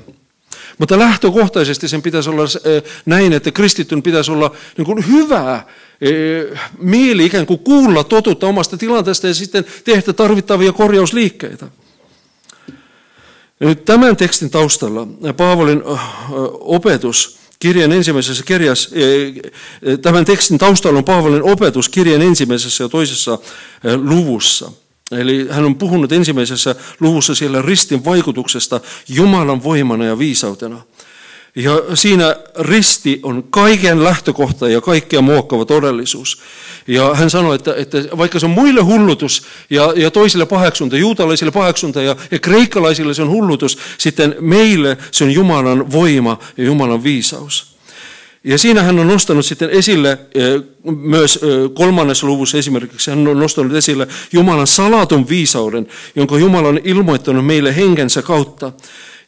Mutta 0.78 0.98
lähtökohtaisesti 0.98 1.88
sen 1.88 2.02
pitäisi 2.02 2.30
olla 2.30 2.44
eh, 2.64 2.82
näin, 3.06 3.32
että 3.32 3.50
kristityn 3.50 4.02
pitäisi 4.02 4.30
olla 4.30 4.54
niin 4.76 4.86
kuin 4.86 5.06
hyvää 5.08 5.66
eh, 6.00 6.60
mieli 6.78 7.26
ikään 7.26 7.46
kuin 7.46 7.58
kuulla 7.58 8.04
totuutta 8.04 8.46
omasta 8.46 8.76
tilanteesta 8.76 9.26
ja 9.26 9.34
sitten 9.34 9.64
tehdä 9.84 10.12
tarvittavia 10.12 10.72
korjausliikkeitä. 10.72 11.66
Nyt 13.60 13.84
tämän 13.84 14.16
tekstin 14.16 14.50
taustalla 14.50 15.06
Paavolin 15.36 15.82
opetus 16.60 17.38
kirjan 17.58 17.92
ensimmäisessä 17.92 18.44
kirjassa, 18.44 18.90
tämän 20.02 20.24
tekstin 20.24 20.58
taustalla 20.58 20.98
on 20.98 21.04
Paavolin 21.04 21.42
opetus 21.42 21.88
kirjan 21.88 22.22
ensimmäisessä 22.22 22.84
ja 22.84 22.88
toisessa 22.88 23.38
luvussa. 24.02 24.72
Eli 25.12 25.46
hän 25.50 25.64
on 25.64 25.74
puhunut 25.74 26.12
ensimmäisessä 26.12 26.74
luvussa 27.00 27.34
siellä 27.34 27.62
ristin 27.62 28.04
vaikutuksesta 28.04 28.80
Jumalan 29.08 29.62
voimana 29.62 30.04
ja 30.04 30.18
viisautena. 30.18 30.82
Ja 31.54 31.82
siinä 31.94 32.36
risti 32.58 33.20
on 33.22 33.44
kaiken 33.50 34.04
lähtökohta 34.04 34.68
ja 34.68 34.80
kaikkea 34.80 35.20
muokkava 35.20 35.64
todellisuus. 35.64 36.38
Ja 36.86 37.14
hän 37.14 37.30
sanoi, 37.30 37.54
että, 37.54 37.74
että 37.76 37.98
vaikka 38.18 38.38
se 38.38 38.46
on 38.46 38.52
muille 38.52 38.80
hullutus 38.80 39.42
ja, 39.70 39.92
ja 39.96 40.10
toisille 40.10 40.46
paheksunta, 40.46 40.96
juutalaisille 40.96 41.52
paheksunta 41.52 42.02
ja, 42.02 42.16
ja 42.30 42.38
kreikkalaisille 42.38 43.14
se 43.14 43.22
on 43.22 43.30
hullutus, 43.30 43.78
sitten 43.98 44.36
meille 44.40 44.98
se 45.10 45.24
on 45.24 45.30
Jumalan 45.30 45.92
voima 45.92 46.38
ja 46.56 46.64
Jumalan 46.64 47.04
viisaus. 47.04 47.70
Ja 48.44 48.58
siinä 48.58 48.82
hän 48.82 48.98
on 48.98 49.08
nostanut 49.08 49.46
sitten 49.46 49.70
esille 49.70 50.18
eh, 50.34 50.62
myös 50.84 51.36
eh, 51.36 51.74
kolmannessa 51.74 52.26
luvussa 52.26 52.58
esimerkiksi, 52.58 53.10
hän 53.10 53.28
on 53.28 53.38
nostanut 53.38 53.74
esille 53.74 54.08
Jumalan 54.32 54.66
salatun 54.66 55.28
viisauden, 55.28 55.86
jonka 56.16 56.38
Jumala 56.38 56.68
on 56.68 56.80
ilmoittanut 56.84 57.46
meille 57.46 57.76
henkensä 57.76 58.22
kautta. 58.22 58.72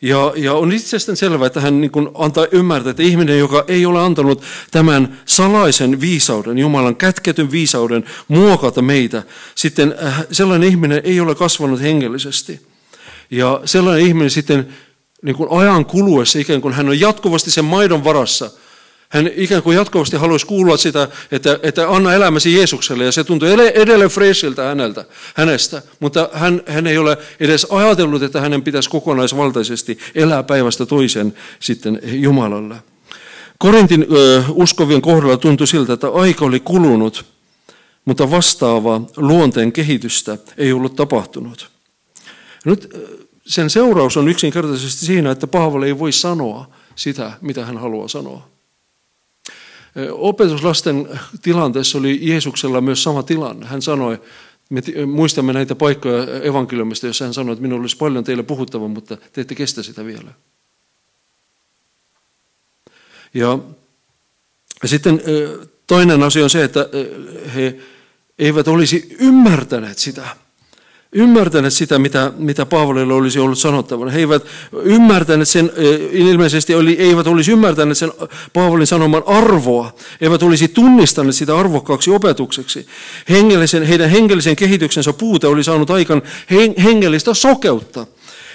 Ja, 0.02 0.32
ja 0.36 0.54
on 0.54 0.72
itsestään 0.72 1.16
selvää, 1.16 1.46
että 1.46 1.60
hän 1.60 1.80
niin 1.80 1.92
antaa 2.14 2.46
ymmärtää, 2.52 2.90
että 2.90 3.02
ihminen, 3.02 3.38
joka 3.38 3.64
ei 3.68 3.86
ole 3.86 4.00
antanut 4.00 4.42
tämän 4.70 5.20
salaisen 5.24 6.00
viisauden, 6.00 6.58
Jumalan 6.58 6.96
kätketyn 6.96 7.50
viisauden 7.50 8.04
muokata 8.28 8.82
meitä, 8.82 9.22
sitten 9.54 9.94
äh, 10.04 10.24
sellainen 10.32 10.68
ihminen 10.68 11.00
ei 11.04 11.20
ole 11.20 11.34
kasvanut 11.34 11.80
hengellisesti. 11.80 12.60
Ja 13.30 13.60
sellainen 13.64 14.06
ihminen 14.06 14.30
sitten 14.30 14.68
niin 15.22 15.36
ajan 15.50 15.84
kuluessa 15.84 16.38
ikään 16.38 16.60
kuin 16.60 16.74
hän 16.74 16.88
on 16.88 17.00
jatkuvasti 17.00 17.50
sen 17.50 17.64
maidon 17.64 18.04
varassa– 18.04 18.50
hän 19.12 19.30
ikään 19.36 19.62
kuin 19.62 19.76
jatkuvasti 19.76 20.16
haluaisi 20.16 20.46
kuulla 20.46 20.76
sitä, 20.76 21.08
että, 21.32 21.58
että 21.62 21.90
anna 21.90 22.14
elämäsi 22.14 22.54
Jeesukselle, 22.54 23.04
ja 23.04 23.12
se 23.12 23.24
tuntuu 23.24 23.48
edelleen 23.74 24.10
freshiltä 24.10 24.62
häneltä, 24.62 25.04
hänestä, 25.34 25.82
mutta 26.00 26.30
hän, 26.32 26.62
hän 26.66 26.86
ei 26.86 26.98
ole 26.98 27.18
edes 27.40 27.66
ajatellut, 27.70 28.22
että 28.22 28.40
hänen 28.40 28.62
pitäisi 28.62 28.90
kokonaisvaltaisesti 28.90 29.98
elää 30.14 30.42
päivästä 30.42 30.86
toisen 30.86 31.34
sitten 31.60 32.00
Jumalalle. 32.04 32.76
Korintin 33.58 34.06
ö, 34.12 34.42
uskovien 34.48 35.02
kohdalla 35.02 35.36
tuntui 35.36 35.66
siltä, 35.66 35.92
että 35.92 36.08
aika 36.08 36.44
oli 36.44 36.60
kulunut, 36.60 37.24
mutta 38.04 38.30
vastaavaa 38.30 39.06
luonteen 39.16 39.72
kehitystä 39.72 40.38
ei 40.58 40.72
ollut 40.72 40.96
tapahtunut. 40.96 41.70
Nyt 42.64 42.96
sen 43.46 43.70
seuraus 43.70 44.16
on 44.16 44.28
yksinkertaisesti 44.28 45.06
siinä, 45.06 45.30
että 45.30 45.46
Paavali 45.46 45.86
ei 45.86 45.98
voi 45.98 46.12
sanoa 46.12 46.70
sitä, 46.94 47.32
mitä 47.40 47.64
hän 47.64 47.78
haluaa 47.78 48.08
sanoa. 48.08 48.51
Opetuslasten 50.12 51.08
tilanteessa 51.42 51.98
oli 51.98 52.18
Jeesuksella 52.22 52.80
myös 52.80 53.02
sama 53.02 53.22
tilanne. 53.22 53.66
Hän 53.66 53.82
sanoi, 53.82 54.20
me 54.70 54.82
muistamme 55.06 55.52
näitä 55.52 55.74
paikkoja 55.74 56.42
evankeliumista, 56.42 57.06
jossa 57.06 57.24
hän 57.24 57.34
sanoi, 57.34 57.52
että 57.52 57.62
minulla 57.62 57.80
olisi 57.80 57.96
paljon 57.96 58.24
teille 58.24 58.42
puhuttavaa, 58.42 58.88
mutta 58.88 59.16
te 59.32 59.40
ette 59.40 59.54
kestä 59.54 59.82
sitä 59.82 60.04
vielä. 60.04 60.32
Ja 63.34 63.58
sitten 64.84 65.22
toinen 65.86 66.22
asia 66.22 66.44
on 66.44 66.50
se, 66.50 66.64
että 66.64 66.88
he 67.54 67.78
eivät 68.38 68.68
olisi 68.68 69.16
ymmärtäneet 69.18 69.98
sitä, 69.98 70.36
ymmärtäneet 71.12 71.72
sitä, 71.72 71.98
mitä, 71.98 72.32
mitä 72.36 72.66
Paavolille 72.66 73.14
olisi 73.14 73.38
ollut 73.38 73.58
sanottavana. 73.58 74.10
He 74.10 74.18
eivät 74.18 74.42
ymmärtäneet 74.82 75.48
sen, 75.48 75.72
ilmeisesti 76.10 76.74
oli, 76.74 76.96
eivät 76.98 77.26
olisi 77.26 77.52
ymmärtäneet 77.52 77.98
sen 77.98 78.12
Paavolin 78.52 78.86
sanoman 78.86 79.22
arvoa, 79.26 79.94
eivät 80.20 80.42
olisi 80.42 80.68
tunnistaneet 80.68 81.36
sitä 81.36 81.58
arvokkaaksi 81.58 82.10
opetukseksi. 82.10 82.86
Hengellisen, 83.28 83.82
heidän 83.82 84.10
hengellisen 84.10 84.56
kehityksensä 84.56 85.12
puute 85.12 85.46
oli 85.46 85.64
saanut 85.64 85.90
aikaan 85.90 86.22
hengellistä 86.82 87.34
sokeutta. 87.34 88.06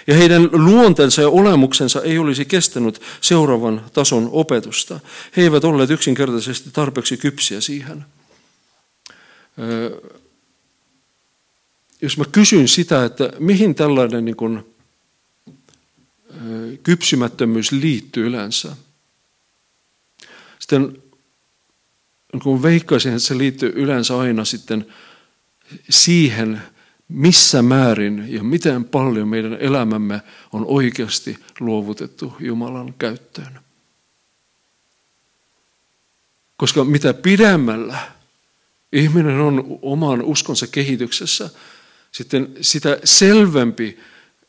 Ja 0.08 0.14
heidän 0.14 0.50
luonteensa 0.52 1.22
ja 1.22 1.30
olemuksensa 1.30 2.02
ei 2.02 2.18
olisi 2.18 2.46
kestänyt 2.46 3.02
seuraavan 3.22 3.82
tason 3.94 4.30
opetusta. 4.32 5.00
He 5.38 5.42
eivät 5.42 5.64
olleet 5.64 5.90
yksinkertaisesti 5.90 6.70
tarpeeksi 6.74 7.18
kypsiä 7.18 7.62
siihen 7.62 8.06
jos 12.02 12.18
mä 12.18 12.24
kysyn 12.32 12.68
sitä, 12.68 13.06
että 13.06 13.34
mihin 13.40 13.76
tällainen 13.76 14.26
niin 14.26 14.36
kuin, 14.36 14.76
kypsymättömyys 16.84 17.72
liittyy 17.72 18.28
yleensä, 18.28 18.76
sitten 20.60 21.04
kun 22.44 22.64
veikkaisin, 22.64 23.14
että 23.14 23.28
se 23.28 23.38
liittyy 23.38 23.72
yleensä 23.76 24.18
aina 24.18 24.46
sitten 24.46 24.86
siihen, 25.90 26.62
missä 27.08 27.62
määrin 27.62 28.26
ja 28.34 28.44
miten 28.44 28.86
paljon 28.86 29.28
meidän 29.28 29.54
elämämme 29.54 30.22
on 30.54 30.66
oikeasti 30.66 31.38
luovutettu 31.60 32.34
Jumalan 32.40 32.94
käyttöön. 32.94 33.60
Koska 36.58 36.84
mitä 36.84 37.14
pidemmällä 37.14 38.00
ihminen 38.94 39.40
on 39.40 39.80
oman 39.82 40.22
uskonsa 40.22 40.68
kehityksessä, 40.68 41.50
sitten 42.18 42.50
sitä 42.62 43.00
selvempi 43.04 43.98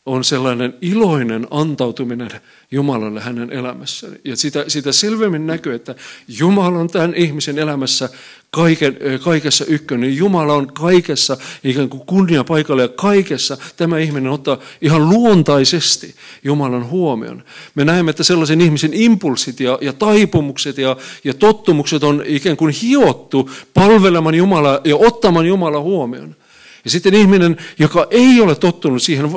on 0.06 0.24
sellainen 0.24 0.74
iloinen 0.80 1.46
antautuminen 1.50 2.30
Jumalalle 2.70 3.20
hänen 3.20 3.52
elämässään. 3.52 4.16
Ja 4.24 4.36
sitä, 4.36 4.64
sitä 4.68 4.92
selvemmin 4.92 5.46
näkyy, 5.46 5.74
että 5.74 5.94
Jumala 6.28 6.78
on 6.78 6.88
tämän 6.88 7.14
ihmisen 7.14 7.58
elämässä 7.58 8.08
kaiken, 8.50 8.96
kaikessa 9.24 9.64
ykkönen. 9.64 10.16
Jumala 10.16 10.54
on 10.54 10.72
kaikessa 10.72 11.36
ikään 11.64 11.88
kuin 11.88 12.06
kunnia 12.06 12.44
paikalla 12.44 12.82
ja 12.82 12.88
kaikessa 12.88 13.58
tämä 13.76 13.98
ihminen 13.98 14.32
ottaa 14.32 14.58
ihan 14.80 15.08
luontaisesti 15.08 16.14
Jumalan 16.44 16.90
huomion. 16.90 17.44
Me 17.74 17.84
näemme, 17.84 18.10
että 18.10 18.24
sellaisen 18.24 18.60
ihmisen 18.60 18.94
impulssit 18.94 19.60
ja, 19.60 19.78
ja 19.80 19.92
taipumukset 19.92 20.78
ja, 20.78 20.96
ja 21.24 21.34
tottumukset 21.34 22.02
on 22.02 22.22
ikään 22.26 22.56
kuin 22.56 22.74
hiottu 22.82 23.50
palvelemaan 23.74 24.34
Jumalaa 24.34 24.80
ja 24.84 24.96
ottamaan 24.96 25.46
Jumalan 25.46 25.82
huomioon. 25.82 26.36
Ja 26.84 26.90
sitten 26.90 27.14
ihminen, 27.14 27.56
joka 27.78 28.06
ei 28.10 28.40
ole 28.40 28.54
tottunut 28.54 29.02
siihen, 29.02 29.30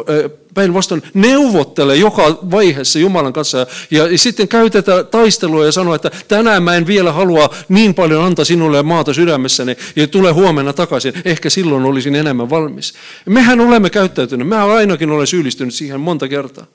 päinvastoin 0.54 1.04
neuvottelee 1.14 1.96
joka 1.96 2.40
vaiheessa 2.52 3.00
Jumalan 3.00 3.34
kanssa 3.34 3.68
ja, 3.92 4.08
ja 4.08 4.18
sitten 4.18 4.48
käytetään 4.48 5.08
taistelua 5.08 5.66
ja 5.66 5.72
sanoo, 5.72 5.96
että 5.96 6.12
tänään 6.28 6.64
mä 6.64 6.76
en 6.76 6.88
vielä 6.88 7.12
halua 7.12 7.50
niin 7.70 7.94
paljon 7.94 8.24
antaa 8.24 8.46
sinulle 8.46 8.84
maata 8.84 9.14
sydämessäni 9.14 9.76
ja 9.96 10.08
tule 10.08 10.32
huomenna 10.32 10.74
takaisin. 10.74 11.14
Ehkä 11.26 11.50
silloin 11.50 11.86
olisin 11.86 12.16
enemmän 12.16 12.50
valmis. 12.50 12.94
Mehän 13.26 13.60
olemme 13.60 13.90
käyttäytyneet, 13.90 14.48
mä 14.48 14.66
ainakin 14.66 15.12
olen 15.12 15.28
syyllistynyt 15.28 15.74
siihen 15.74 16.00
monta 16.00 16.28
kertaa. 16.28 16.66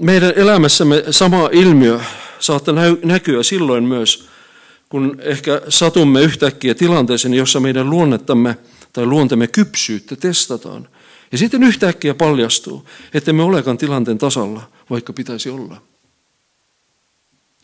Meidän 0.00 0.32
elämässämme 0.36 1.04
sama 1.10 1.48
ilmiö 1.52 2.00
saattaa 2.38 2.74
näkyä 3.04 3.42
silloin 3.42 3.84
myös, 3.84 4.28
kun 4.88 5.16
ehkä 5.20 5.62
satumme 5.68 6.22
yhtäkkiä 6.22 6.74
tilanteeseen, 6.74 7.34
jossa 7.34 7.60
meidän 7.60 7.90
luonnettamme 7.90 8.56
tai 8.92 9.06
luontemme 9.06 9.46
kypsyyttä 9.46 10.16
testataan. 10.16 10.88
Ja 11.32 11.38
sitten 11.38 11.62
yhtäkkiä 11.62 12.14
paljastuu, 12.14 12.88
että 13.14 13.32
me 13.32 13.42
olekaan 13.42 13.78
tilanteen 13.78 14.18
tasalla, 14.18 14.62
vaikka 14.90 15.12
pitäisi 15.12 15.50
olla. 15.50 15.82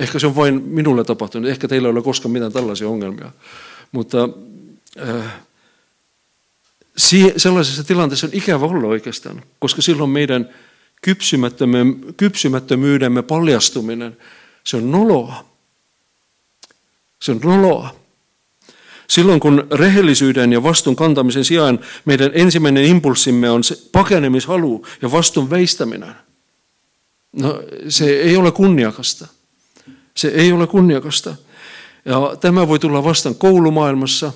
Ehkä 0.00 0.18
se 0.18 0.26
on 0.26 0.36
vain 0.36 0.62
minulle 0.62 1.04
tapahtunut, 1.04 1.50
ehkä 1.50 1.68
teillä 1.68 1.88
ei 1.88 1.92
ole 1.92 2.02
koskaan 2.02 2.32
mitään 2.32 2.52
tällaisia 2.52 2.88
ongelmia. 2.88 3.30
Mutta 3.92 4.28
äh, 5.08 5.32
sellaisessa 7.36 7.84
tilanteessa 7.84 8.26
on 8.26 8.34
ikävä 8.34 8.66
olla 8.66 8.88
oikeastaan, 8.88 9.42
koska 9.58 9.82
silloin 9.82 10.10
meidän 10.10 10.48
kypsymättömyydemme 12.16 13.22
paljastuminen, 13.22 14.16
se 14.64 14.76
on 14.76 14.90
noloa. 14.90 15.53
Se 17.24 17.32
on 17.32 17.40
noloa. 17.44 17.94
Silloin 19.08 19.40
kun 19.40 19.66
rehellisyyden 19.70 20.52
ja 20.52 20.62
vastuun 20.62 20.96
kantamisen 20.96 21.44
sijaan 21.44 21.80
meidän 22.04 22.30
ensimmäinen 22.34 22.84
impulssimme 22.84 23.50
on 23.50 23.64
se 23.64 23.78
pakenemishalu 23.92 24.86
ja 25.02 25.12
vastuun 25.12 25.50
veistäminen. 25.50 26.14
No 27.32 27.62
se 27.88 28.04
ei 28.04 28.36
ole 28.36 28.52
kunniakasta. 28.52 29.26
Se 30.16 30.28
ei 30.28 30.52
ole 30.52 30.66
kunniakasta. 30.66 31.36
Ja 32.04 32.36
tämä 32.40 32.68
voi 32.68 32.78
tulla 32.78 33.04
vastaan 33.04 33.34
koulumaailmassa, 33.34 34.32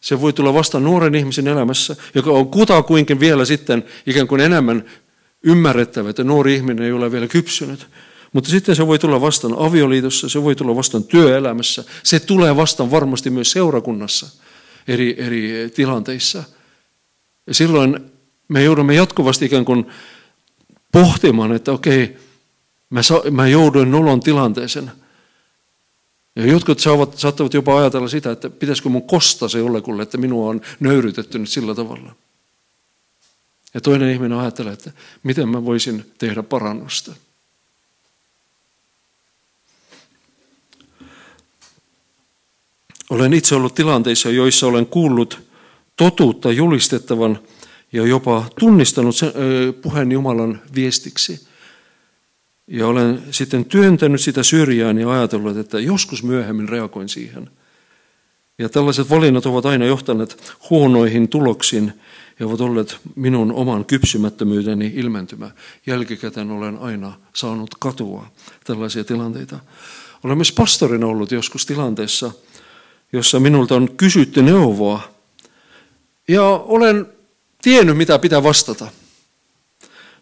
se 0.00 0.20
voi 0.20 0.32
tulla 0.32 0.54
vastaan 0.54 0.84
nuoren 0.84 1.14
ihmisen 1.14 1.48
elämässä, 1.48 1.96
joka 2.14 2.30
on 2.30 2.48
kutakuinkin 2.48 3.20
vielä 3.20 3.44
sitten 3.44 3.84
ikään 4.06 4.28
kuin 4.28 4.40
enemmän 4.40 4.84
ymmärrettävä, 5.42 6.10
että 6.10 6.24
nuori 6.24 6.54
ihminen 6.54 6.84
ei 6.84 6.92
ole 6.92 7.12
vielä 7.12 7.26
kypsynyt. 7.26 7.86
Mutta 8.32 8.50
sitten 8.50 8.76
se 8.76 8.86
voi 8.86 8.98
tulla 8.98 9.20
vastaan 9.20 9.54
avioliitossa, 9.58 10.28
se 10.28 10.42
voi 10.42 10.54
tulla 10.54 10.76
vastaan 10.76 11.04
työelämässä, 11.04 11.84
se 12.02 12.20
tulee 12.20 12.56
vastaan 12.56 12.90
varmasti 12.90 13.30
myös 13.30 13.50
seurakunnassa 13.50 14.26
eri, 14.88 15.14
eri 15.18 15.70
tilanteissa. 15.74 16.44
Ja 17.46 17.54
silloin 17.54 18.10
me 18.48 18.62
joudumme 18.62 18.94
jatkuvasti 18.94 19.44
ikään 19.44 19.64
kuin 19.64 19.86
pohtimaan, 20.92 21.52
että 21.52 21.72
okei, 21.72 22.16
mä, 22.90 23.00
mä 23.30 23.48
jouduin 23.48 23.90
nolon 23.90 24.20
tilanteeseen. 24.20 24.92
Ja 26.36 26.46
jotkut 26.46 26.80
saavat, 26.80 27.18
saattavat 27.18 27.54
jopa 27.54 27.78
ajatella 27.78 28.08
sitä, 28.08 28.30
että 28.30 28.50
pitäisikö 28.50 28.88
mun 28.88 29.06
kostaa 29.06 29.48
se 29.48 29.58
jollekulle, 29.58 30.02
että 30.02 30.18
minua 30.18 30.50
on 30.50 30.60
nöyrytetty 30.80 31.38
nyt 31.38 31.48
sillä 31.48 31.74
tavalla. 31.74 32.14
Ja 33.74 33.80
toinen 33.80 34.10
ihminen 34.10 34.38
ajattelee, 34.38 34.72
että 34.72 34.90
miten 35.22 35.48
mä 35.48 35.64
voisin 35.64 36.12
tehdä 36.18 36.42
parannusta. 36.42 37.12
Olen 43.10 43.32
itse 43.32 43.54
ollut 43.54 43.74
tilanteissa, 43.74 44.30
joissa 44.30 44.66
olen 44.66 44.86
kuullut 44.86 45.40
totuutta 45.96 46.52
julistettavan 46.52 47.38
ja 47.92 48.06
jopa 48.06 48.44
tunnistanut 48.58 49.16
sen, 49.16 49.32
puheen 49.82 50.12
Jumalan 50.12 50.60
viestiksi. 50.74 51.48
Ja 52.66 52.86
olen 52.86 53.22
sitten 53.30 53.64
työntänyt 53.64 54.20
sitä 54.20 54.42
syrjään 54.42 54.98
ja 54.98 55.10
ajatellut, 55.10 55.56
että 55.56 55.80
joskus 55.80 56.22
myöhemmin 56.22 56.68
reagoin 56.68 57.08
siihen. 57.08 57.50
Ja 58.58 58.68
tällaiset 58.68 59.10
valinnat 59.10 59.46
ovat 59.46 59.66
aina 59.66 59.84
johtaneet 59.84 60.54
huonoihin 60.70 61.28
tuloksiin 61.28 61.92
ja 62.40 62.46
ovat 62.46 62.60
olleet 62.60 62.96
minun 63.14 63.52
oman 63.52 63.84
kypsymättömyyteni 63.84 64.92
ilmentymä. 64.94 65.50
Jälkikäteen 65.86 66.50
olen 66.50 66.78
aina 66.78 67.12
saanut 67.34 67.70
katua 67.78 68.26
tällaisia 68.64 69.04
tilanteita. 69.04 69.58
Olen 70.24 70.38
myös 70.38 70.52
pastorina 70.52 71.06
ollut 71.06 71.30
joskus 71.30 71.66
tilanteessa, 71.66 72.32
jossa 73.12 73.40
minulta 73.40 73.74
on 73.74 73.96
kysytty 73.96 74.42
neuvoa. 74.42 75.10
Ja 76.28 76.44
olen 76.44 77.06
tiennyt, 77.62 77.96
mitä 77.96 78.18
pitää 78.18 78.42
vastata. 78.42 78.88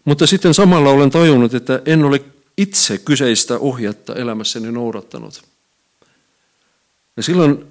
Mutta 0.05 0.27
sitten 0.27 0.53
samalla 0.53 0.89
olen 0.89 1.09
tajunnut, 1.09 1.53
että 1.53 1.81
en 1.85 2.03
ole 2.03 2.21
itse 2.57 2.97
kyseistä 2.97 3.59
ohjetta 3.59 4.15
elämässäni 4.15 4.71
noudattanut. 4.71 5.43
Ja 7.17 7.23
silloin 7.23 7.65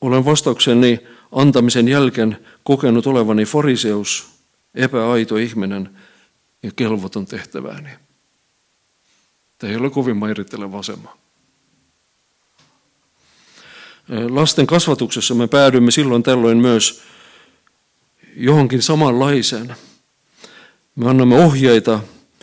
olen 0.00 0.24
vastaukseni 0.24 1.00
antamisen 1.32 1.88
jälkeen 1.88 2.38
kokenut 2.64 3.06
olevani 3.06 3.44
fariseus, 3.44 4.26
epäaito 4.74 5.36
ihminen 5.36 5.90
ja 6.62 6.70
kelvoton 6.76 7.26
tehtävääni. 7.26 7.90
Tämä 9.58 9.70
ei 9.70 9.76
ole 9.76 9.90
kovin 9.90 10.16
mairitteleva 10.16 10.78
asema. 10.78 11.16
Lasten 14.28 14.66
kasvatuksessa 14.66 15.34
me 15.34 15.46
päädymme 15.46 15.90
silloin 15.90 16.22
tällöin 16.22 16.58
myös 16.58 17.02
johonkin 18.36 18.82
samanlaiseen. 18.82 19.74
Me 20.96 21.10
annamme 21.10 21.44
ohjeita 21.44 22.00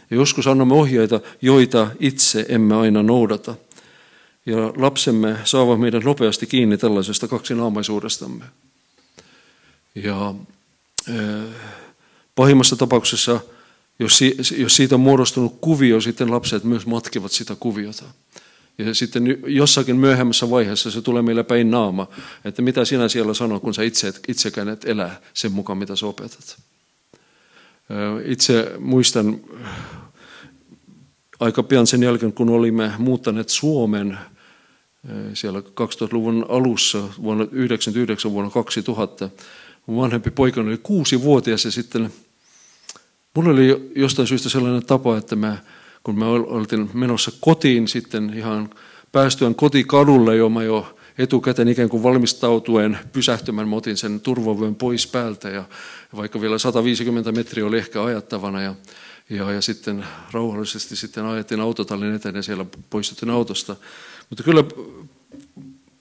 ja 0.10 0.18
joskus 0.18 0.48
annamme 0.48 0.74
ohjeita, 0.74 1.20
joita 1.42 1.88
itse 2.00 2.46
emme 2.50 2.76
aina 2.76 3.04
noudata. 3.04 3.56
Ja 4.46 4.58
lapsemme 4.76 5.36
saavat 5.44 5.80
meidän 5.80 6.02
nopeasti 6.02 6.48
kiinni 6.48 6.78
tällaisesta 6.78 7.28
kaksinaamaisuudestamme. 7.28 8.46
Ja 9.96 10.36
äh, 11.10 11.16
pahimmassa 12.36 12.76
tapauksessa, 12.76 13.40
jos 14.58 14.76
siitä 14.76 14.96
on 14.96 15.02
muodostunut 15.02 15.58
kuvio, 15.62 16.02
sitten 16.02 16.32
lapset 16.32 16.64
myös 16.64 16.86
matkivat 16.86 17.32
sitä 17.32 17.56
kuviota. 17.60 18.04
Ja 18.80 18.94
sitten 18.94 19.38
jossakin 19.48 19.96
myöhemmässä 19.96 20.50
vaiheessa 20.50 20.92
se 20.92 21.02
tulee 21.02 21.22
meille 21.22 21.44
päin 21.44 21.72
naama, 21.72 22.08
että 22.46 22.62
mitä 22.62 22.86
sinä 22.86 23.10
siellä 23.10 23.34
sanoo, 23.34 23.60
kun 23.60 23.74
sä 23.74 23.84
itse, 23.84 24.14
itsekään 24.28 24.70
et 24.70 24.86
elää 24.86 25.22
sen 25.34 25.52
mukaan, 25.52 25.78
mitä 25.78 25.96
sä 25.96 26.06
opetat. 26.06 26.58
Itse 28.26 28.72
muistan 28.80 29.40
aika 31.40 31.64
pian 31.64 31.88
sen 31.88 32.04
jälkeen, 32.04 32.34
kun 32.34 32.50
olimme 32.50 32.92
muuttaneet 32.98 33.50
Suomen 33.50 34.18
siellä 35.34 35.60
2000-luvun 35.60 36.46
alussa, 36.50 36.98
vuonna 36.98 37.46
1999 37.46 38.32
vuonna 38.32 38.52
2000, 38.52 39.30
mun 39.86 40.02
vanhempi 40.02 40.32
poika 40.32 40.62
oli 40.62 40.80
kuusi 40.84 41.22
vuotias 41.22 41.66
ja 41.66 41.72
sitten 41.72 42.14
mulla 43.36 43.50
oli 43.50 43.92
jostain 43.96 44.28
syystä 44.28 44.50
sellainen 44.50 44.86
tapa, 44.86 45.18
että 45.18 45.36
mä, 45.36 45.58
kun 46.04 46.20
mä 46.20 46.26
oltiin 46.30 46.90
menossa 46.94 47.32
kotiin 47.40 47.88
sitten 47.88 48.34
ihan 48.36 48.70
päästyään 49.12 49.56
kotikadulle 49.56 50.36
jo, 50.36 50.50
mä 50.50 50.64
jo 50.64 50.98
etukäteen 51.18 51.68
ikään 51.68 51.90
kuin 51.90 52.04
valmistautuen 52.04 53.00
pysähtymään, 53.14 53.70
mä 53.70 53.76
otin 53.76 53.98
sen 53.98 54.20
turvavyön 54.20 54.76
pois 54.76 55.08
päältä 55.08 55.50
ja 55.50 55.64
vaikka 56.16 56.42
vielä 56.42 56.58
150 56.58 57.32
metriä 57.32 57.66
oli 57.66 57.78
ehkä 57.78 58.04
ajattavana 58.04 58.62
ja, 58.62 58.76
ja, 59.30 59.52
ja 59.52 59.62
sitten 59.62 60.06
rauhallisesti 60.32 60.96
sitten 60.96 61.26
ajettiin 61.26 61.62
autotallin 61.62 62.16
eteen 62.16 62.36
ja 62.36 62.44
siellä 62.44 62.66
poistuttiin 62.90 63.30
autosta. 63.30 63.76
Mutta 64.30 64.44
kyllä 64.44 64.64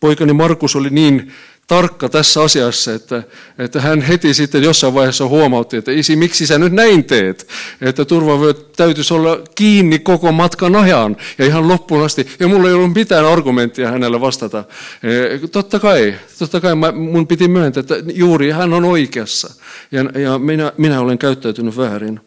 poikani 0.00 0.32
Markus 0.32 0.76
oli 0.76 0.90
niin 0.90 1.32
tarkka 1.68 2.08
tässä 2.08 2.42
asiassa, 2.42 2.94
että, 2.94 3.22
että 3.58 3.80
hän 3.80 4.00
heti 4.00 4.34
sitten 4.34 4.62
jossain 4.62 4.94
vaiheessa 4.94 5.26
huomautti, 5.26 5.76
että 5.76 5.92
isi, 5.92 6.16
miksi 6.16 6.46
sä 6.46 6.58
nyt 6.58 6.72
näin 6.72 7.04
teet? 7.04 7.48
Että 7.80 8.04
turvavyöt 8.04 8.72
täytyisi 8.72 9.14
olla 9.14 9.38
kiinni 9.54 9.98
koko 9.98 10.32
matkan 10.32 10.76
ajan 10.76 11.16
ja 11.38 11.46
ihan 11.46 11.68
loppuun 11.68 12.04
asti. 12.04 12.26
Ja 12.40 12.48
mulla 12.48 12.68
ei 12.68 12.74
ollut 12.74 12.94
mitään 12.94 13.26
argumenttia 13.26 13.90
hänelle 13.90 14.20
vastata. 14.20 14.64
E, 15.02 15.48
totta 15.48 15.80
kai, 15.80 16.14
totta 16.38 16.60
kai 16.60 16.74
mä, 16.74 16.92
mun 16.92 17.26
piti 17.26 17.48
myöntää, 17.48 17.80
että 17.80 17.94
juuri 18.14 18.50
hän 18.50 18.72
on 18.72 18.84
oikeassa 18.84 19.54
ja, 19.92 20.20
ja 20.20 20.38
minä, 20.38 20.72
minä 20.76 21.00
olen 21.00 21.18
käyttäytynyt 21.18 21.76
väärin. 21.76 22.20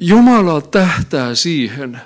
Jumala 0.00 0.60
tähtää 0.60 1.34
siihen, 1.34 2.00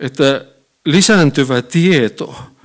että 0.00 0.44
lisääntyvä 0.84 1.62
tieto– 1.62 2.34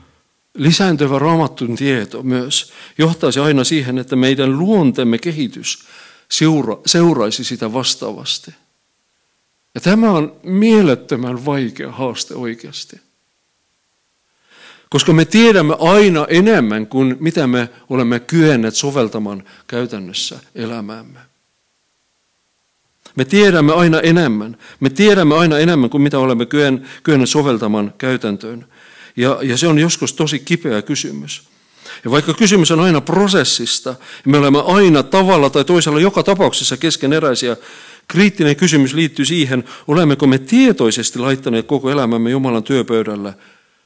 lisääntyvä 0.54 1.20
raamattun 1.20 1.76
tieto 1.76 2.24
myös 2.24 2.74
johtaisi 2.98 3.40
aina 3.40 3.64
siihen, 3.64 3.98
että 3.98 4.16
meidän 4.16 4.60
luontemme 4.60 5.18
kehitys 5.18 5.86
seura, 6.30 6.78
seuraisi 6.86 7.44
sitä 7.44 7.74
vastaavasti. 7.74 8.52
Ja 9.76 9.82
tämä 9.82 10.12
on 10.12 10.36
mielettömän 10.44 11.46
vaikea 11.46 11.92
haaste 11.92 12.36
oikeasti. 12.36 13.02
Koska 14.90 15.14
me 15.14 15.26
tiedämme 15.26 15.76
aina 15.80 16.26
enemmän 16.30 16.88
kuin 16.88 17.18
mitä 17.20 17.48
me 17.48 17.70
olemme 17.90 18.20
kyenneet 18.20 18.76
soveltamaan 18.76 19.44
käytännössä 19.68 20.40
elämäämme. 20.56 21.20
Me 23.16 23.26
tiedämme 23.26 23.74
aina 23.74 24.00
enemmän. 24.00 24.58
Me 24.80 24.90
tiedämme 24.90 25.36
aina 25.36 25.60
enemmän 25.60 25.90
kuin 25.90 26.02
mitä 26.02 26.20
olemme 26.20 26.46
kyenneet 27.04 27.30
soveltamaan 27.30 27.94
käytäntöön. 27.98 28.66
Ja, 29.16 29.40
ja 29.42 29.58
se 29.58 29.68
on 29.68 29.80
joskus 29.80 30.14
tosi 30.14 30.40
kipeä 30.40 30.82
kysymys. 30.82 31.44
Ja 32.04 32.12
vaikka 32.12 32.34
kysymys 32.34 32.72
on 32.72 32.80
aina 32.80 33.02
prosessista, 33.02 33.96
me 34.26 34.38
olemme 34.38 34.60
aina 34.66 35.04
tavalla 35.04 35.50
tai 35.50 35.66
toisella 35.66 36.00
joka 36.00 36.24
tapauksessa 36.24 36.78
keskeneräisiä, 36.78 37.58
kriittinen 38.08 38.56
kysymys 38.56 38.94
liittyy 38.94 39.26
siihen, 39.26 39.64
olemmeko 39.88 40.28
me 40.28 40.38
tietoisesti 40.38 41.20
laittaneet 41.20 41.68
koko 41.68 41.90
elämämme 41.90 42.30
Jumalan 42.30 42.64
työpöydällä 42.64 43.34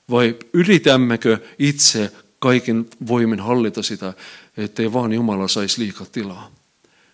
vai 0.09 0.35
yritämmekö 0.53 1.37
itse 1.59 2.11
kaiken 2.39 2.85
voimin 3.07 3.39
hallita 3.39 3.83
sitä, 3.83 4.13
ettei 4.57 4.93
vaan 4.93 5.13
Jumala 5.13 5.47
saisi 5.47 5.81
liikaa 5.81 6.07
tilaa. 6.11 6.51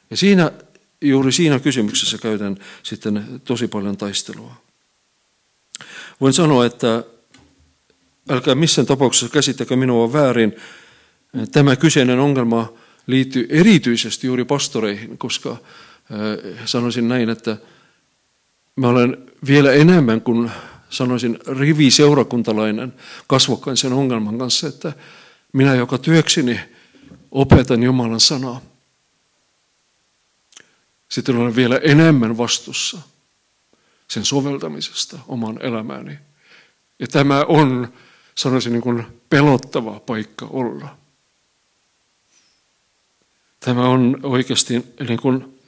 Ja 0.10 0.18
siinä, 0.18 0.52
juuri 1.02 1.32
siinä 1.32 1.60
kysymyksessä 1.60 2.18
käydään 2.18 2.58
sitten 2.84 3.42
tosi 3.44 3.68
paljon 3.68 3.98
taistelua. 3.98 4.56
Voin 6.22 6.34
sanoa, 6.34 6.66
että 6.66 7.04
älkää 8.30 8.56
missään 8.56 8.86
tapauksessa 8.86 9.30
käsittäkö 9.30 9.76
minua 9.76 10.14
väärin. 10.14 10.56
Tämä 11.52 11.76
kyseinen 11.76 12.20
ongelma 12.20 12.74
liittyy 13.08 13.48
erityisesti 13.50 14.28
juuri 14.28 14.46
pastoreihin, 14.46 15.18
koska 15.18 15.58
sanoisin 16.66 17.08
näin, 17.08 17.30
että 17.30 17.58
mä 18.76 18.88
olen 18.88 19.18
vielä 19.48 19.72
enemmän 19.72 20.22
kuin 20.22 20.52
sanoisin 20.90 21.40
rivi 21.60 21.92
seurakuntalainen 21.92 22.94
kasvokkain 23.28 23.78
sen 23.78 23.94
ongelman 23.94 24.38
kanssa, 24.38 24.68
että 24.68 24.94
minä 25.54 25.76
joka 25.76 25.98
työkseni 25.98 26.60
opetan 27.32 27.84
Jumalan 27.84 28.20
sanaa. 28.20 28.62
Sitten 31.10 31.38
olen 31.38 31.56
vielä 31.56 31.78
enemmän 31.78 32.38
vastuussa 32.38 32.98
sen 34.08 34.26
soveltamisesta 34.26 35.20
oman 35.28 35.62
elämääni. 35.62 36.20
Ja 37.00 37.08
tämä 37.08 37.46
on 37.48 37.94
sanoisin 38.42 38.74
niin 38.74 38.82
kuin 38.82 39.06
pelottava 39.30 40.00
paikka 40.00 40.48
olla. 40.50 40.98
Tämä 43.60 43.90
on 43.90 44.20
oikeasti 44.24 44.86
niin 45.08 45.20
kuin 45.22 45.60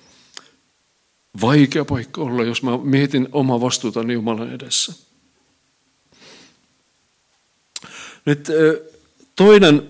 vaikea 1.41 1.86
paikka 1.86 2.21
olla, 2.21 2.43
jos 2.43 2.63
mä 2.63 2.77
mietin 2.77 3.27
oma 3.31 3.62
vastuutani 3.62 4.13
Jumalan 4.13 4.53
edessä. 4.53 4.93
Nyt 8.25 8.47
toinen 9.36 9.89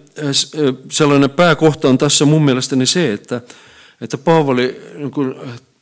sellainen 0.91 1.30
pääkohta 1.30 1.89
on 1.89 1.98
tässä 1.98 2.26
mun 2.26 2.46
mielestäni 2.46 2.86
se, 2.86 3.13
että, 3.13 3.41
että 4.02 4.17
Paavali 4.17 4.82
niin 4.96 5.36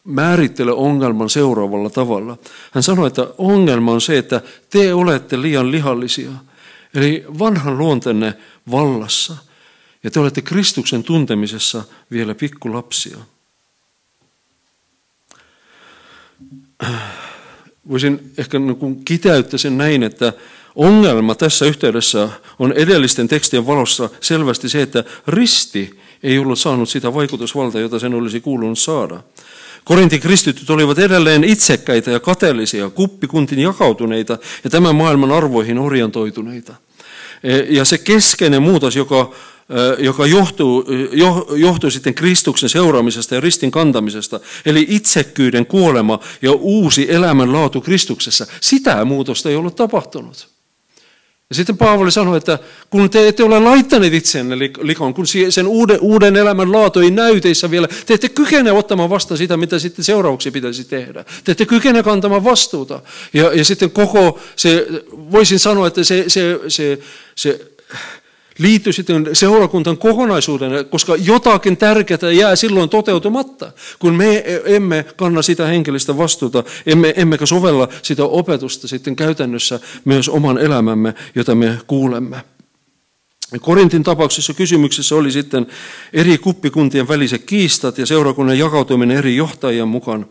määrittelee 0.03 0.73
ongelman 0.73 1.29
seuraavalla 1.29 1.89
tavalla. 1.89 2.37
Hän 2.71 2.83
sanoi, 2.83 3.07
että 3.07 3.27
ongelma 3.37 3.91
on 3.91 4.01
se, 4.01 4.17
että 4.17 4.41
te 4.69 4.93
olette 4.93 5.41
liian 5.41 5.71
lihallisia– 5.71 6.31
Eli 6.95 7.25
vanhan 7.39 7.77
luontenne 7.77 8.34
vallassa. 8.71 9.38
Ja 10.04 10.12
te 10.12 10.19
olette 10.19 10.41
Kristuksen 10.41 11.04
tuntemisessa 11.04 11.84
vielä 12.12 12.36
pikkulapsia. 12.36 13.17
Voisin 17.89 18.32
ehkä 18.38 18.60
niin 18.60 19.06
kiteyttää 19.06 19.58
sen 19.58 19.77
näin, 19.77 20.04
että 20.04 20.34
ongelma 20.75 21.36
tässä 21.36 21.65
yhteydessä 21.65 22.30
on 22.60 22.73
edellisten 22.73 23.27
tekstien 23.27 23.67
valossa 23.67 24.10
selvästi 24.21 24.69
se, 24.69 24.82
että 24.82 25.04
risti 25.27 25.99
ei 26.23 26.39
ollut 26.39 26.60
saanut 26.60 26.89
sitä 26.89 27.13
vaikutusvaltaa, 27.13 27.82
jota 27.82 27.99
sen 27.99 28.13
olisi 28.13 28.41
kuulunut 28.41 28.80
saada. 28.80 29.23
Korintin 29.83 30.19
kristityt 30.19 30.69
olivat 30.69 30.99
edelleen 30.99 31.43
itsekkäitä 31.43 32.11
ja 32.11 32.19
kateellisia, 32.19 32.89
kuppikuntin 32.89 33.59
jakautuneita 33.59 34.37
ja 34.63 34.69
tämän 34.69 34.95
maailman 34.95 35.31
arvoihin 35.31 35.79
orientoituneita. 35.79 36.75
E, 37.43 37.57
ja 37.57 37.85
se 37.85 37.97
keskeinen 37.97 38.61
muutos, 38.61 38.95
joka, 38.95 39.31
e, 39.69 40.03
joka 40.03 40.25
johtuu, 40.25 40.85
johtuu 41.55 41.89
sitten 41.91 42.13
Kristuksen 42.13 42.69
seuraamisesta 42.69 43.35
ja 43.35 43.41
ristin 43.41 43.71
kantamisesta, 43.71 44.39
eli 44.65 44.85
itsekkyyden 44.89 45.65
kuolema 45.65 46.19
ja 46.41 46.51
uusi 46.51 47.11
elämänlaatu 47.11 47.81
Kristuksessa, 47.81 48.47
sitä 48.61 49.05
muutosta 49.05 49.49
ei 49.49 49.55
ollut 49.55 49.75
tapahtunut. 49.75 50.61
Ja 51.51 51.55
sitten 51.55 51.77
Paavali 51.77 52.11
sanoi, 52.11 52.37
että 52.37 52.59
kun 52.89 53.09
te 53.09 53.27
ette 53.27 53.43
ole 53.43 53.59
laittaneet 53.59 54.13
itseänne 54.13 54.59
likoon, 54.81 55.13
kun 55.13 55.25
sen 55.49 55.67
uuden, 55.67 55.99
uuden 55.99 56.35
elämän 56.35 56.71
laatu 56.71 56.99
ei 56.99 57.11
näy 57.11 57.41
teissä 57.41 57.71
vielä, 57.71 57.87
te 58.05 58.13
ette 58.13 58.29
kykene 58.29 58.71
ottamaan 58.71 59.09
vastaan 59.09 59.37
sitä, 59.37 59.57
mitä 59.57 59.79
sitten 59.79 60.05
seuraavaksi 60.05 60.51
pitäisi 60.51 60.83
tehdä. 60.83 61.25
Te 61.43 61.51
ette 61.51 61.65
kykene 61.65 62.03
kantamaan 62.03 62.43
vastuuta. 62.43 63.01
Ja, 63.33 63.53
ja 63.53 63.65
sitten 63.65 63.91
koko 63.91 64.39
se, 64.55 64.87
voisin 65.11 65.59
sanoa, 65.59 65.87
että 65.87 66.03
se, 66.03 66.23
se, 66.27 66.59
se, 66.67 66.99
se 67.35 67.59
liittyy 68.57 68.93
sitten 68.93 69.29
seurakuntan 69.33 69.97
kokonaisuuden, 69.97 70.85
koska 70.85 71.15
jotakin 71.15 71.77
tärkeää 71.77 72.31
jää 72.31 72.55
silloin 72.55 72.89
toteutumatta, 72.89 73.71
kun 73.99 74.15
me 74.15 74.43
emme 74.65 75.05
kanna 75.15 75.41
sitä 75.41 75.65
henkilöstä 75.65 76.17
vastuuta, 76.17 76.63
emme, 76.85 77.13
emmekä 77.17 77.45
sovella 77.45 77.87
sitä 78.01 78.23
opetusta 78.23 78.87
sitten 78.87 79.15
käytännössä 79.15 79.79
myös 80.05 80.29
oman 80.29 80.57
elämämme, 80.57 81.13
jota 81.35 81.55
me 81.55 81.77
kuulemme. 81.87 82.37
Korintin 83.61 84.03
tapauksessa 84.03 84.53
kysymyksessä 84.53 85.15
oli 85.15 85.31
sitten 85.31 85.67
eri 86.13 86.37
kuppikuntien 86.37 87.07
väliset 87.07 87.43
kiistat 87.43 87.97
ja 87.97 88.05
seurakunnan 88.05 88.57
jakautuminen 88.59 89.17
eri 89.17 89.35
johtajien 89.35 89.87
mukaan. 89.87 90.25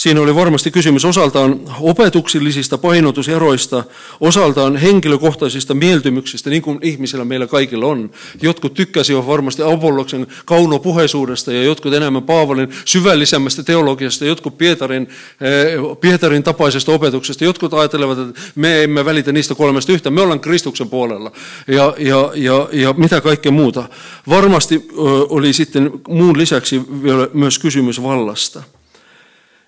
Siinä 0.00 0.20
oli 0.20 0.34
varmasti 0.34 0.70
kysymys 0.70 1.04
osaltaan 1.04 1.60
opetuksellisista 1.80 2.78
painotuseroista, 2.78 3.84
osaltaan 4.20 4.76
henkilökohtaisista 4.76 5.74
mieltymyksistä, 5.74 6.50
niin 6.50 6.62
kuin 6.62 6.78
ihmisillä 6.82 7.24
meillä 7.24 7.46
kaikilla 7.46 7.86
on. 7.86 8.10
Jotkut 8.42 8.74
tykkäsivät 8.74 9.26
varmasti 9.26 9.62
Apolloksen 9.62 10.26
kaunopuheisuudesta 10.44 11.52
ja 11.52 11.62
jotkut 11.62 11.94
enemmän 11.94 12.22
Paavalin 12.22 12.68
syvällisemmästä 12.84 13.62
teologiasta, 13.62 14.24
jotkut 14.24 14.58
Pietarin, 14.58 15.08
eh, 15.40 15.98
Pietarin 16.00 16.42
tapaisesta 16.42 16.92
opetuksesta, 16.92 17.44
jotkut 17.44 17.74
ajattelevat, 17.74 18.18
että 18.18 18.40
me 18.54 18.84
emme 18.84 19.04
välitä 19.04 19.32
niistä 19.32 19.54
kolmesta 19.54 19.92
yhtä, 19.92 20.10
me 20.10 20.20
ollaan 20.20 20.40
Kristuksen 20.40 20.88
puolella 20.88 21.32
ja, 21.68 21.94
ja, 21.98 22.32
ja, 22.34 22.68
ja 22.72 22.92
mitä 22.92 23.20
kaikkea 23.20 23.52
muuta. 23.52 23.88
Varmasti 24.28 24.88
oli 25.28 25.52
sitten 25.52 25.90
muun 26.08 26.38
lisäksi 26.38 26.82
vielä 27.02 27.28
myös 27.32 27.58
kysymys 27.58 28.02
vallasta. 28.02 28.62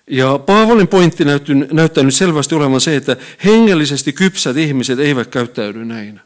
Ja 0.09 0.39
Paavalin 0.39 0.87
pointti 0.87 1.25
näyttää 1.71 2.03
nyt 2.03 2.13
selvästi 2.13 2.55
olevan 2.55 2.81
se, 2.81 2.95
että 2.95 3.17
hengellisesti 3.45 4.13
kypsät 4.13 4.57
ihmiset 4.57 4.99
eivät 4.99 5.27
käyttäydy 5.27 5.85
näin. 5.85 6.21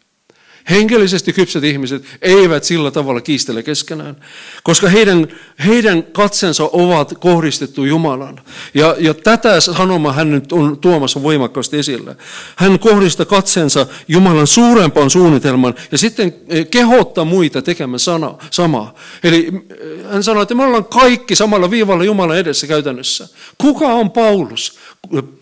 Henkellisesti 0.69 1.33
kypsät 1.33 1.63
ihmiset 1.63 2.03
eivät 2.21 2.63
sillä 2.63 2.91
tavalla 2.91 3.21
kiistele 3.21 3.63
keskenään, 3.63 4.15
koska 4.63 4.89
heidän, 4.89 5.27
heidän 5.65 6.03
katsensa 6.03 6.69
ovat 6.73 7.13
kohdistettu 7.19 7.85
Jumalan. 7.85 8.41
Ja, 8.73 8.95
ja 8.99 9.13
tätä 9.13 9.61
sanomaa 9.61 10.13
hän 10.13 10.31
nyt 10.31 10.51
on 10.51 10.77
tuomassa 10.77 11.23
voimakkaasti 11.23 11.77
esille. 11.77 12.15
Hän 12.55 12.79
kohdistaa 12.79 13.25
katsensa 13.25 13.87
Jumalan 14.07 14.47
suurempaan 14.47 15.09
suunnitelman 15.09 15.75
ja 15.91 15.97
sitten 15.97 16.35
eh, 16.47 16.67
kehottaa 16.69 17.25
muita 17.25 17.61
tekemään 17.61 17.99
sana, 17.99 18.33
samaa. 18.51 18.93
Eli 19.23 19.47
eh, 19.47 20.11
hän 20.11 20.23
sanoi, 20.23 20.41
että 20.41 20.55
me 20.55 20.63
ollaan 20.63 20.85
kaikki 20.85 21.35
samalla 21.35 21.71
viivalla 21.71 22.03
Jumalan 22.03 22.37
edessä 22.37 22.67
käytännössä. 22.67 23.27
Kuka 23.57 23.87
on 23.87 24.11
Paulus? 24.11 24.79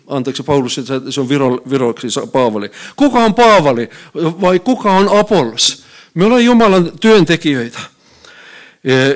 Anteeksi 0.06 0.42
Paulus, 0.42 0.80
se 1.10 1.20
on 1.20 1.28
viro, 1.28 1.60
viroksi 1.70 2.06
Paavali. 2.32 2.70
Kuka 2.96 3.18
on 3.18 3.34
Paavali 3.34 3.90
vai 4.14 4.58
kuka 4.58 4.92
on 4.92 5.18
Apollos? 5.18 5.84
Me 6.14 6.24
ollaan 6.24 6.44
Jumalan 6.44 6.92
työntekijöitä. 7.00 7.78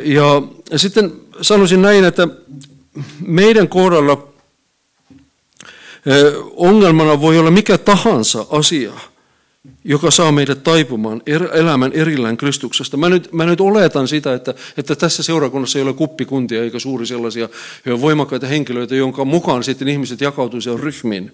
Ja, 0.04 0.42
ja 0.70 0.78
sitten 0.78 1.12
sanoisin 1.40 1.82
näin, 1.82 2.04
että 2.04 2.28
meidän 3.26 3.68
kohdalla 3.68 4.28
ongelmana 6.56 7.20
voi 7.20 7.38
olla 7.38 7.50
mikä 7.50 7.78
tahansa 7.78 8.46
asia– 8.50 8.92
joka 9.84 10.10
saa 10.10 10.32
meidät 10.32 10.62
taipumaan 10.62 11.22
er, 11.26 11.48
elämän 11.52 11.92
erillään 11.92 12.36
Kristuksesta. 12.36 12.96
Mä 12.96 13.08
nyt, 13.08 13.32
mä 13.32 13.46
nyt 13.46 13.60
oletan 13.60 14.08
sitä, 14.08 14.34
että, 14.34 14.54
että 14.76 14.96
tässä 14.96 15.22
seurakunnassa 15.22 15.78
ei 15.78 15.82
ole 15.82 15.92
kuppikuntia 15.92 16.62
eikä 16.62 16.78
suuri 16.78 17.06
sellaisia 17.06 17.48
voimakkaita 18.00 18.46
henkilöitä, 18.46 18.94
jonka 18.94 19.24
mukaan 19.24 19.64
sitten 19.64 19.88
ihmiset 19.88 20.20
jakautuisivat 20.20 20.80
ryhmiin. 20.80 21.32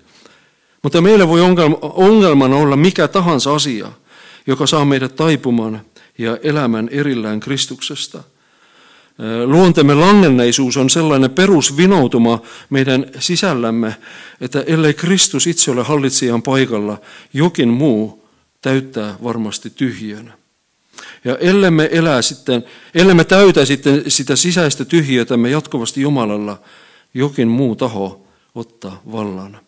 Mutta 0.83 1.01
meillä 1.01 1.29
voi 1.29 1.41
ongelmana 1.81 2.57
olla 2.57 2.77
mikä 2.77 3.09
tahansa 3.09 3.55
asia, 3.55 3.93
joka 4.47 4.67
saa 4.67 4.85
meidät 4.85 5.17
taipumaan 5.17 5.81
ja 6.19 6.39
elämän 6.43 6.89
erillään 6.93 7.41
Kristuksesta. 7.41 8.23
Luontemme 9.45 9.95
langenneisuus 9.95 10.77
on 10.77 10.91
sellainen 10.91 11.31
perusvinoutuma 11.31 12.43
meidän 12.71 13.07
sisällämme, 13.19 13.97
että 14.41 14.65
ellei 14.67 14.95
Kristus 14.95 15.47
itse 15.47 15.71
ole 15.71 15.83
hallitsijan 15.83 16.43
paikalla, 16.43 17.01
jokin 17.33 17.69
muu 17.69 18.25
täyttää 18.63 19.15
varmasti 19.25 19.71
tyhjön. 19.71 20.33
Ja 21.25 21.37
ellemme 21.37 21.89
elää 21.93 22.23
sitten, 22.23 22.65
ellemme 22.95 23.25
täytä 23.25 23.65
sitten 23.65 24.03
sitä 24.09 24.37
sisäistä 24.37 24.85
tyhjötämme 24.85 25.51
jatkuvasti 25.51 26.01
Jumalalla, 26.01 26.61
jokin 27.15 27.49
muu 27.49 27.77
taho 27.77 28.27
ottaa 28.55 29.03
vallan. 29.13 29.59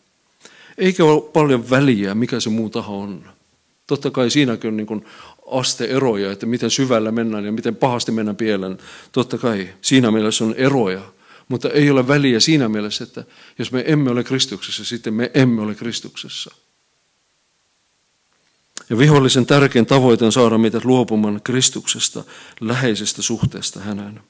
Eikä 0.79 1.05
ole 1.05 1.23
paljon 1.33 1.71
väliä, 1.71 2.15
mikä 2.15 2.41
se 2.41 2.51
muu 2.51 2.71
taho 2.71 3.01
on. 3.01 3.25
Totta 3.87 4.11
kai 4.11 4.31
siinäkin 4.31 4.69
on 4.69 4.77
niin 4.77 4.87
kuin 4.87 5.05
asteeroja, 5.51 6.33
että 6.33 6.47
miten 6.47 6.71
syvällä 6.71 7.13
mennään 7.13 7.45
ja 7.45 7.53
miten 7.53 7.77
pahasti 7.77 8.13
mennään 8.13 8.37
pieleen. 8.37 8.79
Totta 9.13 9.39
kai 9.39 9.69
siinä 9.81 10.11
mielessä 10.11 10.45
on 10.45 10.55
eroja, 10.55 11.13
mutta 11.49 11.71
ei 11.71 11.91
ole 11.91 12.09
väliä 12.09 12.41
siinä 12.41 12.69
mielessä, 12.69 13.05
että 13.05 13.25
jos 13.59 13.73
me 13.73 13.85
emme 13.87 14.11
ole 14.11 14.25
Kristuksessa, 14.25 14.85
sitten 14.85 15.15
me 15.15 15.31
emme 15.35 15.63
ole 15.63 15.75
Kristuksessa. 15.75 16.55
Ja 18.91 18.99
vihollisen 18.99 19.47
tärkein 19.47 19.87
tavoite 19.87 20.25
on 20.25 20.33
saada 20.33 20.59
meidät 20.59 20.85
luopumaan 20.85 21.41
Kristuksesta, 21.45 22.25
läheisestä 22.61 23.23
suhteesta 23.23 23.81
häneen. 23.81 24.21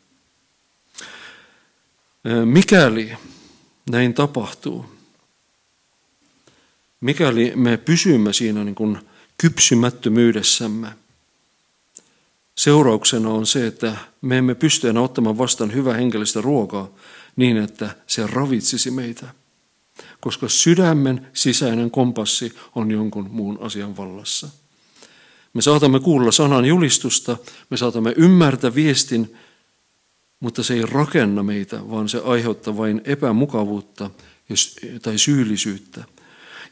Mikäli 2.45 3.13
näin 3.91 4.15
tapahtuu, 4.15 4.87
mikäli 7.01 7.53
me 7.57 7.77
pysymme 7.77 8.33
siinä 8.33 8.65
niin 8.65 8.75
kuin 8.75 8.99
kypsymättömyydessämme, 9.39 10.89
seurauksena 12.59 13.31
on 13.31 13.47
se, 13.47 13.67
että 13.67 13.97
me 14.21 14.39
emme 14.39 14.55
pysty 14.55 14.89
enää 14.89 15.03
ottamaan 15.03 15.39
vastaan 15.39 15.75
hyvää 15.75 15.95
henkilöstä 15.95 16.41
ruokaa 16.41 16.89
niin, 17.37 17.57
että 17.57 17.91
se 18.07 18.27
ravitsisi 18.27 18.91
meitä 18.91 19.27
koska 20.21 20.49
sydämen 20.49 21.27
sisäinen 21.33 21.91
kompassi 21.91 22.53
on 22.75 22.91
jonkun 22.91 23.29
muun 23.31 23.59
asian 23.61 23.97
vallassa. 23.97 24.49
Me 25.55 25.63
saatamme 25.63 26.01
kuulla 26.01 26.33
sanan 26.33 26.65
julistusta, 26.65 27.37
me 27.71 27.77
saatamme 27.77 28.15
ymmärtää 28.17 28.75
viestin, 28.75 29.37
mutta 30.41 30.63
se 30.63 30.75
ei 30.75 30.83
rakenna 30.83 31.43
meitä, 31.43 31.91
vaan 31.91 32.09
se 32.09 32.21
aiheuttaa 32.25 32.77
vain 32.77 33.01
epämukavuutta 33.05 34.11
tai 35.03 35.19
syyllisyyttä. 35.19 36.05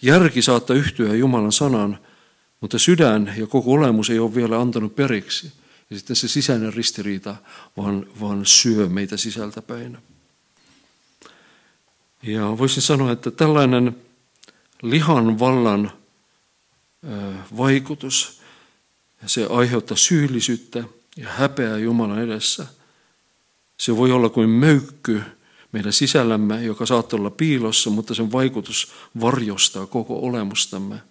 Järki 0.03 0.42
saattaa 0.42 0.77
yhtyä 0.77 1.14
Jumalan 1.14 1.53
sanan, 1.53 1.99
mutta 2.61 2.79
sydän 2.79 3.35
ja 3.37 3.46
koko 3.46 3.72
olemus 3.72 4.11
ei 4.11 4.18
ole 4.18 4.35
vielä 4.35 4.61
antanut 4.61 4.96
periksi. 4.96 5.53
Ja 5.90 5.96
sitten 5.96 6.16
se 6.16 6.29
sisäinen 6.29 6.75
ristiriita 6.75 7.37
vaan, 7.77 8.07
vaan 8.20 8.46
syö 8.46 8.88
meitä 8.88 9.16
sisältäpäin. 9.16 9.99
Ja 12.22 12.59
voisin 12.59 12.83
sanoa, 12.83 13.12
että 13.12 13.31
tällainen 13.31 13.96
lihan 14.83 15.38
vallan 15.38 15.92
vaikutus, 17.57 18.40
se 19.27 19.46
aiheuttaa 19.51 19.96
syyllisyyttä 19.96 20.85
ja 21.16 21.29
häpeää 21.29 21.79
Jumalan 21.79 22.22
edessä. 22.22 22.66
Se 23.79 23.96
voi 23.96 24.12
olla 24.12 24.29
kuin 24.29 24.51
möykky 24.51 25.22
meidän 25.72 25.92
sisällämme, 25.92 26.64
joka 26.64 26.87
saattaa 26.87 27.18
olla 27.18 27.31
piilossa, 27.31 27.90
mutta 27.90 28.14
sen 28.14 28.33
vaikutus 28.33 28.92
varjostaa 29.20 29.87
koko 29.87 30.18
olemustamme. 30.18 31.03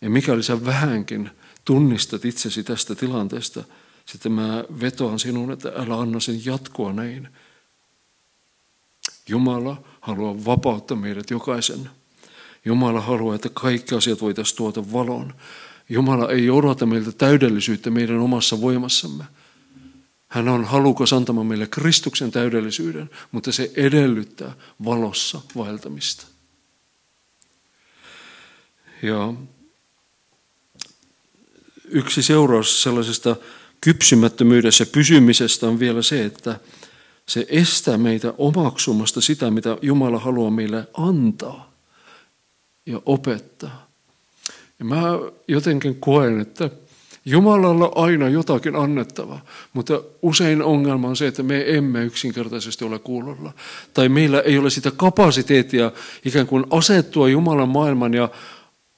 Ja 0.00 0.10
mikäli 0.10 0.42
sä 0.42 0.64
vähänkin 0.64 1.30
tunnistat 1.64 2.24
itsesi 2.24 2.64
tästä 2.64 2.94
tilanteesta, 2.94 3.64
sitten 4.06 4.32
mä 4.32 4.64
vetoan 4.80 5.18
sinun, 5.18 5.52
että 5.52 5.72
älä 5.76 6.00
anna 6.00 6.20
sen 6.20 6.46
jatkoa 6.46 6.92
näin, 6.92 7.28
Jumala 9.28 9.82
haluaa 10.00 10.44
vapauttaa 10.44 10.96
meidät 10.96 11.30
jokaisen. 11.30 11.90
Jumala 12.64 13.00
haluaa, 13.00 13.34
että 13.34 13.48
kaikki 13.54 13.94
asiat 13.94 14.20
voitaisiin 14.20 14.56
tuota 14.56 14.92
valoon. 14.92 15.34
Jumala 15.88 16.30
ei 16.30 16.50
odota 16.50 16.86
meiltä 16.86 17.12
täydellisyyttä 17.12 17.90
meidän 17.90 18.18
omassa 18.18 18.60
voimassamme. 18.60 19.24
Hän 20.28 20.48
on 20.48 20.64
halukas 20.64 21.12
antamaan 21.12 21.46
meille 21.46 21.66
Kristuksen 21.66 22.30
täydellisyyden, 22.30 23.10
mutta 23.32 23.52
se 23.52 23.72
edellyttää 23.76 24.52
valossa 24.84 25.40
vaeltamista. 25.56 26.26
Ja 29.02 29.34
yksi 31.88 32.22
seuraus 32.22 32.82
sellaisesta 32.82 33.36
kypsymättömyydessä 33.80 34.86
pysymisestä 34.86 35.66
on 35.66 35.78
vielä 35.78 36.02
se, 36.02 36.24
että 36.24 36.60
se 37.26 37.46
estää 37.48 37.98
meitä 37.98 38.34
omaksumasta 38.38 39.20
sitä, 39.20 39.50
mitä 39.50 39.78
Jumala 39.82 40.18
haluaa 40.18 40.50
meille 40.50 40.88
antaa 40.94 41.72
ja 42.86 43.00
opettaa. 43.06 43.86
Ja 44.78 44.84
mä 44.84 45.02
jotenkin 45.48 45.96
koen, 46.00 46.40
että 46.40 46.70
Jumalalla 47.26 47.88
on 47.88 48.04
aina 48.04 48.28
jotakin 48.28 48.76
annettavaa, 48.76 49.44
mutta 49.72 50.02
usein 50.22 50.62
ongelma 50.62 51.08
on 51.08 51.16
se, 51.16 51.26
että 51.26 51.42
me 51.42 51.64
emme 51.66 52.04
yksinkertaisesti 52.04 52.84
ole 52.84 52.98
kuulolla. 52.98 53.52
Tai 53.94 54.08
meillä 54.08 54.40
ei 54.40 54.58
ole 54.58 54.70
sitä 54.70 54.90
kapasiteettia 54.96 55.92
ikään 56.24 56.46
kuin 56.46 56.64
asettua 56.70 57.28
Jumalan 57.28 57.68
maailman 57.68 58.14
ja 58.14 58.28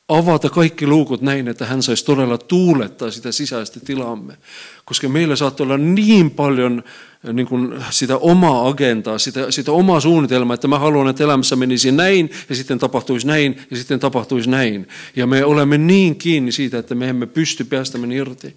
avata 0.09 0.51
kaikki 0.51 0.87
luukut 0.87 1.23
näin, 1.23 1.49
että 1.49 1.67
hän 1.67 1.83
saisi 1.83 2.05
todella 2.05 2.39
tuulettaa 2.39 3.11
sitä 3.11 3.33
sisäistä 3.33 3.81
tilamme. 3.81 4.37
Koska 4.85 5.09
meillä 5.09 5.37
saattaa 5.37 5.65
olla 5.65 5.79
niin 5.79 6.31
paljon 6.31 6.85
niin 7.33 7.47
kuin 7.47 7.85
sitä 7.91 8.17
omaa 8.17 8.69
agendaa, 8.69 9.19
sitä, 9.19 9.51
sitä 9.51 9.73
omaa 9.73 10.01
suunnitelmaa, 10.01 10.55
että 10.55 10.69
mä 10.69 10.79
haluan, 10.79 11.09
että 11.09 11.25
elämässä 11.25 11.57
menisi 11.57 11.93
näin 11.93 12.31
ja 12.49 12.55
sitten 12.55 12.79
tapahtuisi 12.79 13.27
näin 13.27 13.61
ja 13.71 13.77
sitten 13.77 14.01
tapahtuisi 14.01 14.51
näin. 14.51 14.89
Ja 15.17 15.27
me 15.27 15.45
olemme 15.45 15.79
niin 15.79 16.17
kiinni 16.17 16.53
siitä, 16.53 16.79
että 16.79 16.95
me 16.95 17.09
emme 17.09 17.27
pysty 17.27 17.65
päästämään 17.65 18.13
irti. 18.13 18.57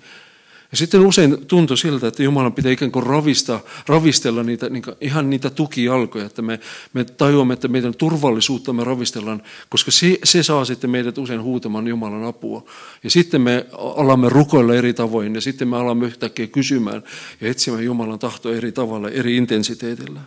Ja 0.72 0.78
sitten 0.78 1.02
usein 1.02 1.46
tuntui 1.48 1.78
siltä, 1.78 2.08
että 2.08 2.24
Jumalan 2.24 2.54
pitää 2.54 2.72
ikään 2.72 2.92
kuin 2.92 3.06
ravista, 3.06 3.60
ravistella 3.88 4.44
niitä, 4.44 4.70
niin 4.70 4.84
ihan 5.02 5.30
niitä 5.30 5.50
tukijalkoja, 5.50 6.26
että 6.26 6.42
me, 6.42 6.60
me 6.94 7.04
tajuamme, 7.04 7.54
että 7.54 7.68
meidän 7.68 7.96
turvallisuutta 7.96 8.74
me 8.74 8.84
ravistellaan, 8.84 9.42
koska 9.70 9.92
se, 9.92 10.18
se 10.24 10.44
saa 10.44 10.66
sitten 10.66 10.90
meidät 10.90 11.18
usein 11.18 11.42
huutamaan 11.42 11.88
Jumalan 11.88 12.24
apua. 12.24 12.64
Ja 13.04 13.10
sitten 13.10 13.42
me 13.42 13.66
alamme 13.78 14.30
rukoilla 14.30 14.76
eri 14.76 14.94
tavoin 14.94 15.36
ja 15.36 15.42
sitten 15.42 15.68
me 15.68 15.78
alamme 15.78 16.06
yhtäkkiä 16.06 16.48
kysymään 16.48 17.04
ja 17.42 17.50
etsimään 17.50 17.86
Jumalan 17.86 18.20
tahtoa 18.20 18.56
eri 18.56 18.72
tavalla, 18.72 19.10
eri 19.10 19.38
intensiteetillä. 19.38 20.22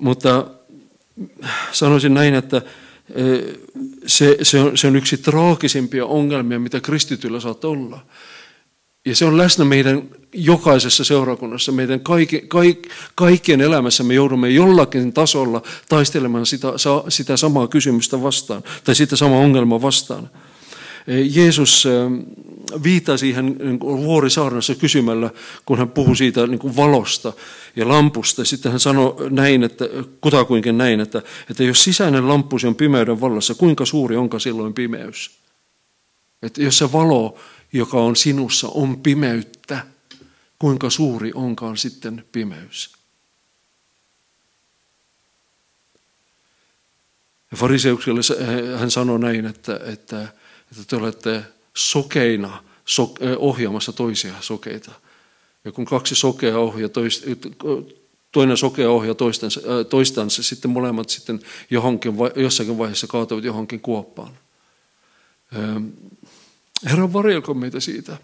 Mutta 0.00 0.46
sanoisin 1.72 2.14
näin, 2.14 2.34
että 2.34 2.62
eh, 3.14 3.44
se, 4.06 4.36
se, 4.42 4.60
on, 4.60 4.78
se 4.78 4.86
on 4.86 4.96
yksi 4.96 5.16
traagisimpia 5.16 6.06
ongelmia, 6.06 6.60
mitä 6.60 6.80
kristityllä 6.80 7.40
saat 7.40 7.64
olla 7.64 8.00
ja 9.04 9.16
se 9.16 9.24
on 9.24 9.36
läsnä 9.36 9.64
meidän 9.64 10.02
jokaisessa 10.32 11.04
seurakunnassa, 11.04 11.72
meidän 11.72 12.00
kaikki, 12.00 12.44
kaik, 12.48 12.88
kaikkien 13.14 13.60
elämässä 13.60 14.04
me 14.04 14.14
joudumme 14.14 14.50
jollakin 14.50 15.12
tasolla 15.12 15.62
taistelemaan 15.88 16.46
sitä, 16.46 16.68
sitä 17.08 17.36
samaa 17.36 17.68
kysymystä 17.68 18.22
vastaan, 18.22 18.62
tai 18.84 18.94
sitä 18.94 19.16
samaa 19.16 19.38
ongelmaa 19.38 19.82
vastaan. 19.82 20.30
Jeesus 21.30 21.88
viittaa 22.82 23.16
siihen 23.16 23.56
niin 23.62 23.80
vuorisaarnassa 23.80 24.74
kysymällä, 24.74 25.30
kun 25.66 25.78
hän 25.78 25.90
puhui 25.90 26.16
siitä 26.16 26.46
niin 26.46 26.58
kuin 26.58 26.76
valosta 26.76 27.32
ja 27.76 27.88
lampusta. 27.88 28.44
Sitten 28.44 28.72
hän 28.72 28.80
sanoi 28.80 29.16
näin, 29.30 29.62
että 29.62 29.84
kutakuinkin 30.20 30.78
näin, 30.78 31.00
että, 31.00 31.22
että 31.50 31.64
jos 31.64 31.84
sisäinen 31.84 32.28
lampusi 32.28 32.66
on 32.66 32.74
pimeyden 32.74 33.20
vallassa, 33.20 33.54
kuinka 33.54 33.86
suuri 33.86 34.16
onka 34.16 34.38
silloin 34.38 34.74
pimeys? 34.74 35.30
Että 36.42 36.62
jos 36.62 36.78
se 36.78 36.92
valo 36.92 37.38
joka 37.74 38.00
on 38.00 38.16
sinussa, 38.16 38.68
on 38.68 39.00
pimeyttä, 39.00 39.86
kuinka 40.58 40.90
suuri 40.90 41.32
onkaan 41.34 41.76
sitten 41.76 42.24
pimeys. 42.32 42.92
Ja 47.50 47.56
fariseukselle 47.56 48.20
hän 48.78 48.90
sanoi 48.90 49.18
näin, 49.18 49.46
että, 49.46 49.80
että, 49.84 50.22
että 50.70 50.84
te 50.86 50.96
olette 50.96 51.44
sokeina 51.74 52.62
so, 52.84 53.14
ohjaamassa 53.38 53.92
toisia 53.92 54.34
sokeita. 54.40 54.90
Ja 55.64 55.72
kun 55.72 55.84
kaksi 55.84 56.14
sokea 56.14 56.58
ohjaa, 56.58 56.90
toinen 58.32 58.56
sokea 58.56 58.90
ohjaa 58.90 59.14
toistansa, 59.14 59.60
toistansa, 59.88 60.42
sitten 60.42 60.70
molemmat 60.70 61.08
sitten 61.08 61.40
johonkin, 61.70 62.12
jossakin 62.36 62.78
vaiheessa 62.78 63.06
kaatuvat 63.06 63.44
johonkin 63.44 63.80
kuoppaan. 63.80 64.38
Herra, 66.84 67.12
varjelko 67.12 67.54
meitä 67.54 67.80
siitä. 67.80 68.16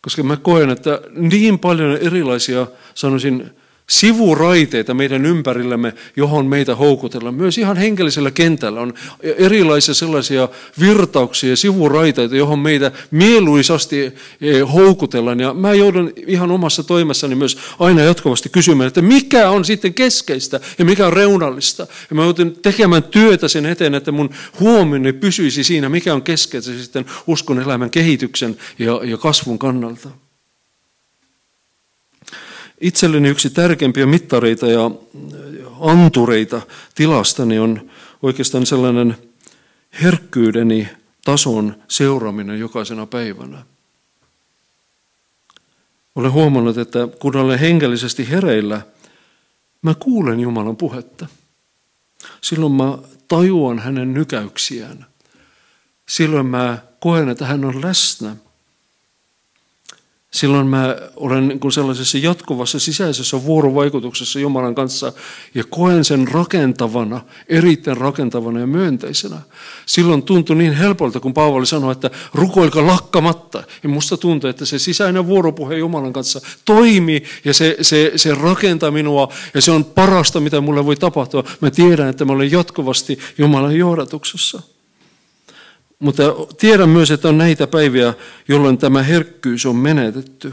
Koska 0.00 0.22
mä 0.22 0.36
koen, 0.36 0.70
että 0.70 1.00
niin 1.10 1.58
paljon 1.58 1.96
erilaisia, 1.96 2.66
sanoisin, 2.94 3.50
sivuraiteita 3.90 4.94
meidän 4.94 5.26
ympärillämme, 5.26 5.92
johon 6.16 6.46
meitä 6.46 6.74
houkutellaan. 6.74 7.34
Myös 7.34 7.58
ihan 7.58 7.76
henkellisellä 7.76 8.30
kentällä 8.30 8.80
on 8.80 8.94
erilaisia 9.22 9.94
sellaisia 9.94 10.48
virtauksia 10.80 11.50
ja 11.50 11.56
sivuraiteita, 11.56 12.36
johon 12.36 12.58
meitä 12.58 12.92
mieluisasti 13.10 14.00
eh, 14.04 14.14
houkutellaan. 14.72 15.40
Ja 15.40 15.54
mä 15.54 15.74
joudun 15.74 16.12
ihan 16.26 16.50
omassa 16.50 16.82
toimessani 16.82 17.34
myös 17.34 17.58
aina 17.78 18.02
jatkuvasti 18.02 18.48
kysymään, 18.48 18.88
että 18.88 19.02
mikä 19.02 19.50
on 19.50 19.64
sitten 19.64 19.94
keskeistä 19.94 20.60
ja 20.78 20.84
mikä 20.84 21.06
on 21.06 21.12
reunallista. 21.12 21.86
Ja 22.10 22.16
mä 22.16 22.24
joudun 22.24 22.56
tekemään 22.62 23.02
työtä 23.02 23.48
sen 23.48 23.66
eteen, 23.66 23.94
että 23.94 24.12
mun 24.12 24.30
huomioni 24.60 25.12
pysyisi 25.12 25.64
siinä, 25.64 25.88
mikä 25.88 26.14
on 26.14 26.22
keskeistä 26.22 26.72
sitten 26.72 27.06
uskon 27.26 27.60
elämän 27.60 27.90
kehityksen 27.90 28.56
ja, 28.78 29.00
ja 29.04 29.16
kasvun 29.16 29.58
kannalta. 29.58 30.27
Itselleni 32.80 33.28
yksi 33.28 33.50
tärkeimpiä 33.50 34.06
mittareita 34.06 34.66
ja 34.66 34.90
antureita 35.80 36.62
tilastani 36.94 37.58
on 37.58 37.90
oikeastaan 38.22 38.66
sellainen 38.66 39.16
herkkyydeni 40.02 40.88
tason 41.24 41.76
seuraaminen 41.88 42.60
jokaisena 42.60 43.06
päivänä. 43.06 43.64
Olen 46.14 46.32
huomannut, 46.32 46.78
että 46.78 47.08
kun 47.20 47.36
olen 47.36 47.58
henkellisesti 47.58 48.30
hereillä, 48.30 48.82
mä 49.82 49.94
kuulen 49.94 50.40
Jumalan 50.40 50.76
puhetta. 50.76 51.26
Silloin 52.40 52.72
mä 52.72 52.98
tajuan 53.28 53.78
hänen 53.78 54.14
nykäyksiään. 54.14 55.06
Silloin 56.08 56.46
mä 56.46 56.78
koen, 57.00 57.28
että 57.28 57.46
hän 57.46 57.64
on 57.64 57.82
läsnä– 57.82 58.36
Silloin 60.30 60.66
mä 60.66 60.96
olen 61.16 61.48
niin 61.48 61.60
kuin 61.60 61.72
sellaisessa 61.72 62.18
jatkuvassa 62.18 62.78
sisäisessä 62.78 63.44
vuorovaikutuksessa 63.44 64.38
Jumalan 64.38 64.74
kanssa 64.74 65.12
ja 65.54 65.64
koen 65.70 66.04
sen 66.04 66.28
rakentavana, 66.28 67.20
erittäin 67.48 67.96
rakentavana 67.96 68.60
ja 68.60 68.66
myönteisenä. 68.66 69.36
Silloin 69.86 70.22
tuntui 70.22 70.56
niin 70.56 70.72
helpolta, 70.72 71.20
kun 71.20 71.34
Paavali 71.34 71.66
sanoi, 71.66 71.92
että 71.92 72.10
rukoilka 72.34 72.86
lakkamatta. 72.86 73.62
Ja 73.82 73.88
musta 73.88 74.16
tuntui, 74.16 74.50
että 74.50 74.64
se 74.64 74.78
sisäinen 74.78 75.26
vuoropuhe 75.26 75.76
Jumalan 75.76 76.12
kanssa 76.12 76.40
toimii 76.64 77.22
ja 77.44 77.54
se, 77.54 77.76
se, 77.82 78.12
se 78.16 78.34
rakentaa 78.34 78.90
minua 78.90 79.32
ja 79.54 79.62
se 79.62 79.70
on 79.70 79.84
parasta, 79.84 80.40
mitä 80.40 80.60
mulle 80.60 80.86
voi 80.86 80.96
tapahtua. 80.96 81.44
Mä 81.60 81.70
tiedän, 81.70 82.08
että 82.08 82.24
mä 82.24 82.32
olen 82.32 82.52
jatkuvasti 82.52 83.18
Jumalan 83.38 83.76
johdatuksessa. 83.76 84.62
Mutta 85.98 86.22
tiedän 86.58 86.88
myös, 86.88 87.10
että 87.10 87.28
on 87.28 87.38
näitä 87.38 87.66
päiviä, 87.66 88.14
jolloin 88.48 88.78
tämä 88.78 89.02
herkkyys 89.02 89.66
on 89.66 89.76
menetetty. 89.76 90.52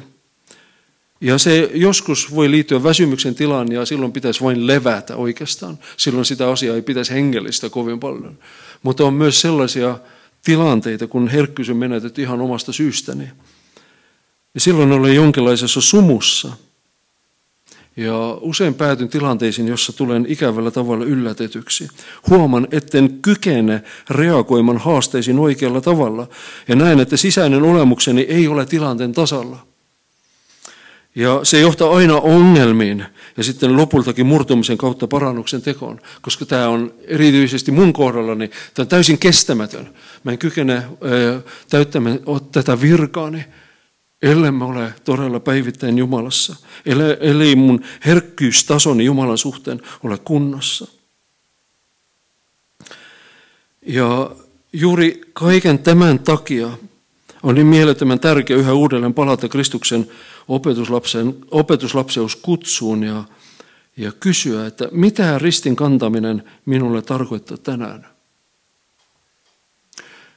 Ja 1.22 1.38
se 1.38 1.72
joskus 1.74 2.36
voi 2.36 2.52
liittyä 2.52 2.84
väsymyksen 2.84 3.36
tilaan 3.36 3.72
ja 3.72 3.86
silloin 3.86 4.12
pitäisi 4.12 4.44
vain 4.44 4.68
levätä 4.68 5.16
oikeastaan. 5.16 5.80
Silloin 5.98 6.26
sitä 6.26 6.50
asiaa 6.50 6.76
ei 6.76 6.82
pitäisi 6.82 7.14
hengellistä 7.14 7.70
kovin 7.70 8.00
paljon. 8.00 8.40
Mutta 8.84 9.06
on 9.06 9.14
myös 9.14 9.42
sellaisia 9.42 10.00
tilanteita, 10.44 11.08
kun 11.08 11.28
herkkyys 11.28 11.70
on 11.70 11.78
menetetty 11.78 12.22
ihan 12.22 12.42
omasta 12.42 12.74
syystäni. 12.74 13.30
Ja 14.54 14.60
silloin 14.60 14.92
olen 14.92 15.16
jonkinlaisessa 15.16 15.82
sumussa– 15.82 16.52
ja 17.98 18.38
usein 18.42 18.74
päätyn 18.74 19.10
tilanteisiin, 19.10 19.68
jossa 19.68 19.94
tulen 19.94 20.26
ikävällä 20.30 20.72
tavalla 20.72 21.06
yllätetyksi. 21.06 21.88
Huoman, 22.30 22.68
etten 22.72 23.20
kykene 23.22 23.84
reagoimaan 24.10 24.78
haasteisiin 24.78 25.40
oikealla 25.40 25.82
tavalla. 25.82 26.28
Ja 26.68 26.76
näen, 26.76 27.00
että 27.00 27.18
sisäinen 27.18 27.64
olemukseni 27.64 28.22
ei 28.22 28.48
ole 28.48 28.66
tilanteen 28.66 29.12
tasalla. 29.12 29.58
Ja 31.16 31.40
se 31.44 31.60
johtaa 31.60 31.96
aina 31.96 32.16
ongelmiin 32.18 33.06
ja 33.38 33.44
sitten 33.44 33.78
lopultakin 33.78 34.26
murtumisen 34.26 34.78
kautta 34.78 35.08
parannuksen 35.08 35.62
tekoon, 35.62 36.00
koska 36.22 36.46
tämä 36.46 36.68
on 36.68 36.94
erityisesti 37.08 37.72
mun 37.72 37.94
kohdallani, 37.94 38.48
tämä 38.48 38.84
on 38.84 38.88
täysin 38.88 39.18
kestämätön. 39.18 39.90
Mä 40.24 40.32
en 40.32 40.38
kykene 40.38 40.84
täyttämään 41.70 42.20
tätä 42.52 42.82
virkaani 42.82 43.46
ellemme 44.22 44.66
ole 44.66 44.94
todella 45.04 45.40
päivittäin 45.40 45.98
Jumalassa, 45.98 46.56
eli 47.20 47.56
mun 47.56 47.82
herkkyystasoni 48.06 49.06
Jumalan 49.06 49.38
suhteen 49.38 49.82
ole 50.04 50.18
kunnossa. 50.18 50.88
Ja 53.82 54.32
juuri 54.74 55.22
kaiken 55.34 55.80
tämän 55.80 56.20
takia 56.20 56.70
on 57.44 57.56
niin 57.56 57.68
mielettömän 57.68 58.20
tärkeää 58.20 58.60
yhä 58.60 58.74
uudelleen 58.74 59.14
palata 59.14 59.50
Kristuksen 59.50 60.12
opetuslapsen, 60.48 61.36
opetuslapseuskutsuun 61.52 63.04
ja, 63.04 63.24
ja 63.98 64.12
kysyä, 64.12 64.66
että 64.66 64.88
mitä 64.92 65.40
ristin 65.40 65.76
kantaminen 65.76 66.44
minulle 66.66 67.02
tarkoittaa 67.02 67.58
tänään. 67.58 68.08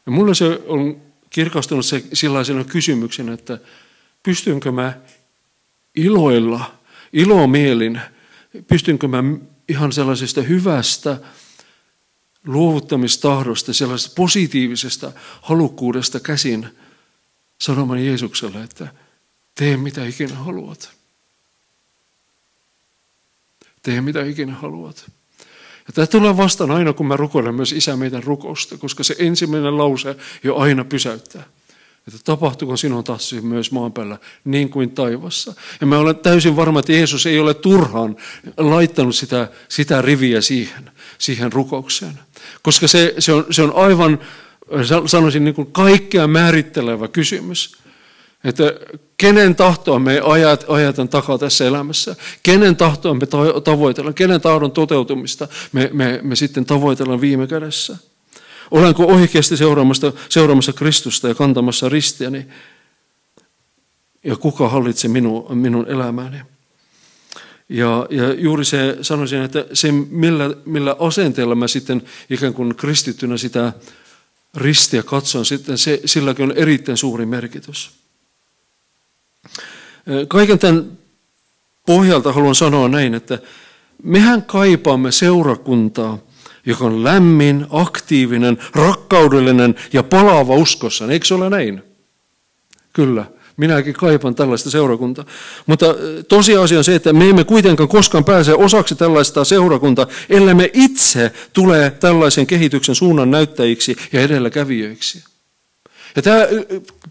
Ja 0.07 0.13
mulle 0.13 0.35
se 0.35 0.63
on 0.67 1.08
kirkastunut 1.31 1.87
se 1.87 2.05
sellaisena 2.13 2.65
kysymyksenä, 2.65 3.33
että 3.33 3.59
pystynkö 4.23 4.73
mä 4.73 4.99
iloilla, 5.95 6.75
ilomielin, 7.13 8.01
pystynkö 8.69 9.09
mä 9.09 9.25
ihan 9.69 9.93
sellaisesta 9.93 10.43
hyvästä 10.43 11.21
luovuttamistahdosta, 12.47 13.73
sellaisesta 13.73 14.15
positiivisesta 14.15 15.13
halukkuudesta 15.43 16.21
käsin 16.21 16.69
sanomaan 17.59 18.07
Jeesukselle, 18.07 18.63
että 18.63 18.89
tee 19.55 19.77
mitä 19.77 20.05
ikinä 20.05 20.35
haluat. 20.35 20.91
Tee 23.83 24.01
mitä 24.01 24.25
ikinä 24.25 24.55
haluat. 24.55 25.11
Ja 25.89 25.93
tämä 25.95 26.07
tulee 26.07 26.37
vastaan 26.37 26.71
aina, 26.71 26.93
kun 26.93 27.07
mä 27.07 27.17
rukoilen 27.17 27.55
myös 27.55 27.73
Isä 27.73 27.97
meidän 27.97 28.23
rukousta, 28.23 28.79
koska 28.79 29.05
se 29.05 29.17
ensimmäinen 29.19 29.79
lause 29.79 30.17
jo 30.45 30.57
aina 30.57 30.85
pysäyttää. 30.85 31.43
Että 32.09 32.21
tapahtuuko 32.25 32.77
sinun 32.77 33.05
tahtsi 33.05 33.41
myös 33.41 33.73
maan 33.73 33.93
päällä 33.93 34.19
niin 34.45 34.71
kuin 34.71 34.91
taivassa. 34.91 35.55
Ja 35.81 35.87
mä 35.87 35.99
olen 35.99 36.17
täysin 36.17 36.57
varma, 36.57 36.79
että 36.79 36.93
Jeesus 36.93 37.27
ei 37.27 37.39
ole 37.39 37.55
turhaan 37.55 38.17
laittanut 38.57 39.15
sitä, 39.15 39.49
sitä 39.69 40.03
riviä 40.03 40.41
siihen, 40.41 40.91
siihen 41.19 41.53
rukoukseen. 41.53 42.19
Koska 42.63 42.89
se, 42.89 43.15
se, 43.19 43.33
on, 43.33 43.47
se 43.51 43.63
on 43.63 43.73
aivan 43.75 44.19
sanoisin 45.07 45.45
niin 45.45 45.55
kuin 45.55 45.73
kaikkea 45.73 46.27
määrittelevä 46.27 47.09
kysymys. 47.09 47.77
Että 48.45 48.75
kenen 49.19 49.55
tahtoa 49.55 49.99
me 49.99 50.21
ajat, 50.25 50.65
ajatan 50.69 51.09
takaa 51.09 51.39
tässä 51.39 51.67
elämässä, 51.67 52.17
kenen 52.43 52.77
tahtoa 52.77 53.15
me 53.15 53.27
tavoitellaan, 53.65 54.15
kenen 54.15 54.41
tahdon 54.41 54.73
toteutumista 54.73 55.49
me, 55.73 55.91
me, 55.93 56.21
me 56.23 56.37
sitten 56.37 56.65
tavoitellaan 56.65 57.21
viime 57.21 57.47
kädessä. 57.47 57.97
Olenko 58.71 59.05
oikeasti 59.05 59.57
seuraamassa, 59.57 60.13
seuraamassa 60.29 60.73
Kristusta 60.73 61.29
ja 61.29 61.35
kantamassa 61.35 61.89
ristiäni? 61.89 62.47
Ja 64.25 64.37
kuka 64.37 64.69
hallitsee 64.69 65.11
minun, 65.11 65.59
minun 65.59 65.87
elämääni? 65.89 66.39
Ja, 67.69 68.07
ja 68.11 68.35
juuri 68.35 68.65
se 68.65 68.99
sanoisin, 69.03 69.43
että 69.43 69.65
se 69.73 69.93
millä, 69.93 70.51
millä 70.65 70.97
asenteella 70.99 71.55
mä 71.55 71.69
sitten 71.69 72.03
ikään 72.31 72.55
kuin 72.55 72.75
kristittynä 72.75 73.37
sitä 73.37 73.73
ristiä 74.55 75.03
katson, 75.03 75.45
sitten 75.45 75.79
se, 75.79 76.01
silläkin 76.05 76.45
on 76.45 76.57
erittäin 76.57 76.99
suuri 76.99 77.27
merkitys. 77.27 77.91
Kaiken 80.29 80.59
tämän 80.59 80.99
pohjalta 81.87 82.33
haluan 82.33 82.55
sanoa 82.55 82.89
näin, 82.89 83.15
että 83.15 83.39
mehän 84.03 84.43
kaipaamme 84.43 85.13
seurakuntaa, 85.13 86.19
joka 86.67 86.85
on 86.85 87.05
lämmin, 87.05 87.67
aktiivinen, 87.71 88.59
rakkaudellinen 88.75 89.75
ja 89.93 90.03
palaava 90.03 90.55
uskossa. 90.55 91.07
Eikö 91.07 91.27
se 91.27 91.35
ole 91.35 91.51
näin? 91.51 91.83
Kyllä. 92.93 93.25
Minäkin 93.57 93.95
kaipaan 93.95 94.35
tällaista 94.35 94.71
seurakuntaa. 94.71 95.25
Mutta 95.67 95.87
tosiasia 96.29 96.79
on 96.79 96.85
se, 96.85 96.95
että 96.95 97.13
me 97.13 97.31
emme 97.31 97.45
kuitenkaan 97.45 97.89
koskaan 97.89 98.25
pääse 98.25 98.55
osaksi 98.55 98.95
tällaista 98.95 99.45
seurakuntaa, 99.45 100.07
ellei 100.29 100.55
me 100.55 100.71
itse 100.73 101.33
tule 101.53 101.91
tällaisen 102.01 102.47
kehityksen 102.47 102.95
suunnan 102.95 103.31
näyttäjiksi 103.31 103.97
ja 104.13 104.21
edelläkävijöiksi. 104.21 105.25
Ja 106.19 106.23
tämä 106.23 106.47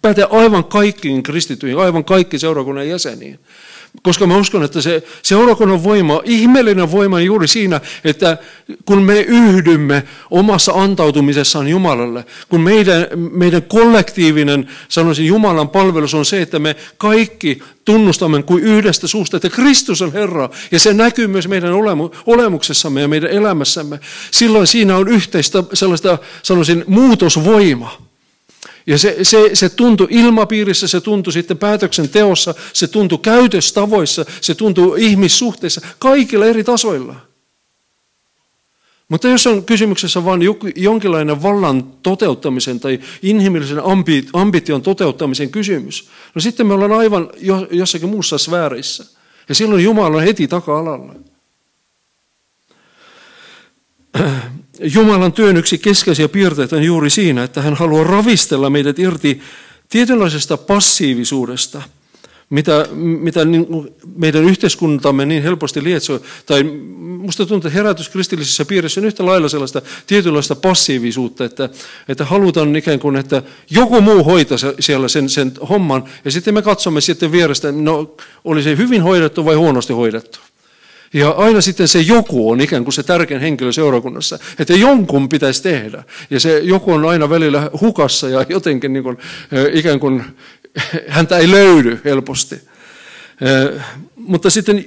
pätee 0.01 0.27
aivan 0.29 0.63
kaikkiin 0.63 1.23
kristittyihin, 1.23 1.79
aivan 1.79 2.05
kaikki 2.05 2.39
seurakunnan 2.39 2.89
jäseniin. 2.89 3.39
Koska 4.03 4.27
mä 4.27 4.37
uskon, 4.37 4.63
että 4.63 4.81
se 4.81 5.03
seurakunnan 5.23 5.83
voima, 5.83 6.21
ihmeellinen 6.23 6.91
voima 6.91 7.15
on 7.15 7.25
juuri 7.25 7.47
siinä, 7.47 7.81
että 8.03 8.37
kun 8.85 9.01
me 9.03 9.19
yhdymme 9.19 10.03
omassa 10.31 10.71
antautumisessaan 10.71 11.67
Jumalalle, 11.67 12.25
kun 12.49 12.61
meidän, 12.61 13.07
meidän 13.15 13.61
kollektiivinen, 13.61 14.67
sanoisin 14.89 15.25
Jumalan 15.25 15.69
palvelus 15.69 16.13
on 16.13 16.25
se, 16.25 16.41
että 16.41 16.59
me 16.59 16.75
kaikki 16.97 17.63
tunnustamme 17.85 18.43
kuin 18.43 18.63
yhdestä 18.63 19.07
suusta, 19.07 19.37
että 19.37 19.49
Kristus 19.49 20.01
on 20.01 20.13
Herra, 20.13 20.49
ja 20.71 20.79
se 20.79 20.93
näkyy 20.93 21.27
myös 21.27 21.47
meidän 21.47 21.73
olemuksessamme 22.25 23.01
ja 23.01 23.07
meidän 23.07 23.29
elämässämme. 23.29 23.99
Silloin 24.31 24.67
siinä 24.67 24.97
on 24.97 25.07
yhteistä 25.07 25.63
sellaista, 25.73 26.17
sanoisin, 26.43 26.83
muutosvoima. 26.87 28.06
Ja 28.87 28.97
se, 28.97 29.17
se, 29.23 29.49
se 29.53 29.69
tuntui 29.69 30.07
ilmapiirissä, 30.09 30.87
se 30.87 31.01
tuntui 31.01 31.33
sitten 31.33 31.57
päätöksenteossa, 31.57 32.55
se 32.73 32.87
tuntui 32.87 33.19
käytöstavoissa, 33.21 34.25
se 34.41 34.55
tuntui 34.55 35.05
ihmissuhteissa, 35.05 35.81
kaikilla 35.99 36.45
eri 36.45 36.63
tasoilla. 36.63 37.15
Mutta 39.09 39.27
jos 39.27 39.47
on 39.47 39.65
kysymyksessä 39.65 40.25
vain 40.25 40.41
jonkinlainen 40.75 41.43
vallan 41.43 41.83
toteuttamisen 41.83 42.79
tai 42.79 42.99
inhimillisen 43.21 43.81
ambition 44.33 44.81
toteuttamisen 44.81 45.49
kysymys, 45.49 46.09
no 46.35 46.41
sitten 46.41 46.67
me 46.67 46.73
ollaan 46.73 46.91
aivan 46.91 47.29
jossakin 47.71 48.09
muussa 48.09 48.37
sfäärissä. 48.37 49.05
Ja 49.49 49.55
silloin 49.55 49.83
Jumala 49.83 50.17
on 50.17 50.23
heti 50.23 50.47
taka-alalla. 50.47 51.15
Jumalan 54.79 55.33
työn 55.33 55.57
yksi 55.57 55.77
keskeisiä 55.77 56.29
piirteitä 56.29 56.75
on 56.75 56.83
juuri 56.83 57.09
siinä, 57.09 57.43
että 57.43 57.61
hän 57.61 57.73
haluaa 57.73 58.03
ravistella 58.03 58.69
meidät 58.69 58.99
irti 58.99 59.41
tietynlaisesta 59.89 60.57
passiivisuudesta, 60.57 61.81
mitä, 62.49 62.87
mitä 62.95 63.45
niin 63.45 63.67
meidän 64.15 64.43
yhteiskuntamme 64.43 65.25
niin 65.25 65.43
helposti 65.43 65.83
lietsoo. 65.83 66.19
Tai 66.45 66.63
musta 67.17 67.45
tuntuu, 67.45 67.67
että 67.67 67.77
herätys 67.77 68.09
kristillisessä 68.09 68.65
piirissä 68.65 69.01
on 69.01 69.05
yhtä 69.05 69.25
lailla 69.25 69.49
sellaista 69.49 69.81
tietynlaista 70.07 70.55
passiivisuutta, 70.55 71.45
että, 71.45 71.69
että 72.07 72.25
halutaan 72.25 72.75
ikään 72.75 72.99
kuin, 72.99 73.15
että 73.15 73.43
joku 73.69 74.01
muu 74.01 74.23
hoitaa 74.23 74.57
siellä 74.79 75.07
sen, 75.07 75.29
sen 75.29 75.51
homman, 75.69 76.03
ja 76.25 76.31
sitten 76.31 76.53
me 76.53 76.61
katsomme 76.61 77.01
sitten 77.01 77.31
vierestä, 77.31 77.71
no 77.71 78.15
oli 78.45 78.63
se 78.63 78.77
hyvin 78.77 79.03
hoidettu 79.03 79.45
vai 79.45 79.55
huonosti 79.55 79.93
hoidettu. 79.93 80.39
Ja 81.13 81.29
aina 81.29 81.61
sitten 81.61 81.87
se 81.87 81.99
joku 81.99 82.51
on 82.51 82.61
ikään 82.61 82.83
kuin 82.83 82.93
se 82.93 83.03
tärkein 83.03 83.41
henkilö 83.41 83.71
seurakunnassa, 83.71 84.39
että 84.59 84.73
jonkun 84.73 85.29
pitäisi 85.29 85.63
tehdä. 85.63 86.03
Ja 86.29 86.39
se 86.39 86.59
joku 86.59 86.93
on 86.93 87.05
aina 87.05 87.29
välillä 87.29 87.71
hukassa 87.81 88.29
ja 88.29 88.45
jotenkin 88.49 88.93
niin 88.93 89.03
kuin, 89.03 89.17
ikään 89.73 89.99
kuin 89.99 90.23
häntä 91.07 91.37
ei 91.37 91.51
löydy 91.51 92.01
helposti. 92.05 92.61
Mutta 94.15 94.49
sitten 94.49 94.85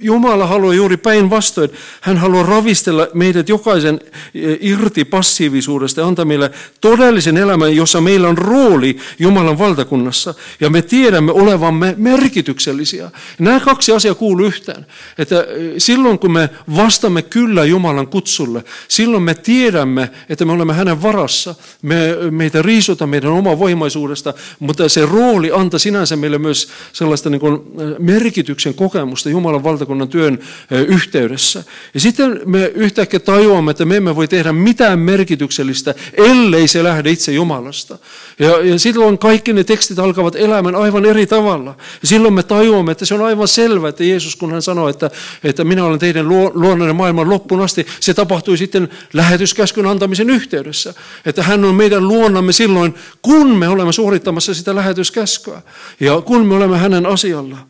Jumala 0.00 0.46
haluaa 0.46 0.74
juuri 0.74 0.96
päinvastoin. 0.96 1.70
Hän 2.00 2.16
haluaa 2.16 2.42
ravistella 2.42 3.08
meidät 3.14 3.48
jokaisen 3.48 4.00
e, 4.34 4.56
irti 4.60 5.04
passiivisuudesta 5.04 6.00
ja 6.00 6.06
antaa 6.06 6.24
meille 6.24 6.50
todellisen 6.80 7.36
elämän, 7.36 7.76
jossa 7.76 8.00
meillä 8.00 8.28
on 8.28 8.38
rooli 8.38 8.96
Jumalan 9.18 9.58
valtakunnassa. 9.58 10.34
Ja 10.60 10.70
me 10.70 10.82
tiedämme 10.82 11.32
olevamme 11.32 11.94
merkityksellisiä. 11.98 13.10
Nämä 13.38 13.60
kaksi 13.60 13.92
asiaa 13.92 14.14
kuuluu 14.14 14.46
yhteen. 14.46 14.86
Että 15.18 15.40
e, 15.40 15.44
silloin 15.78 16.18
kun 16.18 16.32
me 16.32 16.50
vastamme 16.76 17.22
kyllä 17.22 17.64
Jumalan 17.64 18.08
kutsulle, 18.08 18.64
silloin 18.88 19.22
me 19.22 19.34
tiedämme, 19.34 20.10
että 20.28 20.44
me 20.44 20.52
olemme 20.52 20.72
hänen 20.72 21.02
varassa. 21.02 21.54
Me, 21.82 22.16
meitä 22.30 22.62
riisuta 22.62 23.06
meidän 23.06 23.30
oma 23.30 23.58
voimaisuudesta, 23.58 24.34
mutta 24.58 24.88
se 24.88 25.06
rooli 25.06 25.50
antaa 25.52 25.78
sinänsä 25.78 26.16
meille 26.16 26.38
myös 26.38 26.68
sellaista 26.92 27.30
niin 27.30 27.40
kuin 27.40 27.54
e, 27.54 27.58
merkityksen 27.98 28.74
kokemusta 28.74 29.30
Jumalan 29.30 29.64
valtakunnassa 29.64 29.89
seurakunnan 29.90 30.08
työn 30.08 30.38
yhteydessä. 30.70 31.64
Ja 31.94 32.00
sitten 32.00 32.40
me 32.46 32.72
yhtäkkiä 32.74 33.20
tajuamme, 33.20 33.70
että 33.70 33.84
me 33.84 33.96
emme 33.96 34.16
voi 34.16 34.28
tehdä 34.28 34.52
mitään 34.52 34.98
merkityksellistä, 34.98 35.94
ellei 36.14 36.68
se 36.68 36.84
lähde 36.84 37.10
itse 37.10 37.32
Jumalasta. 37.32 37.98
Ja, 38.38 38.60
ja 38.64 38.78
silloin 38.78 39.18
kaikki 39.18 39.52
ne 39.52 39.64
tekstit 39.64 39.98
alkavat 39.98 40.36
elämän 40.36 40.74
aivan 40.74 41.04
eri 41.04 41.26
tavalla. 41.26 41.76
Ja 42.02 42.08
silloin 42.08 42.34
me 42.34 42.42
tajuamme, 42.42 42.92
että 42.92 43.06
se 43.06 43.14
on 43.14 43.24
aivan 43.24 43.48
selvä, 43.48 43.88
että 43.88 44.04
Jeesus, 44.04 44.36
kun 44.36 44.52
hän 44.52 44.62
sanoi, 44.62 44.90
että, 44.90 45.10
että 45.44 45.64
minä 45.64 45.84
olen 45.84 45.98
teidän 45.98 46.28
luonnollinen 46.28 46.96
maailman 46.96 47.30
loppuun 47.30 47.60
asti, 47.60 47.86
se 48.00 48.14
tapahtui 48.14 48.58
sitten 48.58 48.88
lähetyskäskyn 49.12 49.86
antamisen 49.86 50.30
yhteydessä. 50.30 50.94
Että 51.26 51.42
hän 51.42 51.64
on 51.64 51.74
meidän 51.74 52.08
luonnamme 52.08 52.52
silloin, 52.52 52.94
kun 53.22 53.56
me 53.56 53.68
olemme 53.68 53.92
suorittamassa 53.92 54.54
sitä 54.54 54.74
lähetyskäskyä. 54.74 55.62
Ja 56.00 56.20
kun 56.20 56.46
me 56.46 56.54
olemme 56.54 56.78
hänen 56.78 57.06
asiallaan 57.06 57.69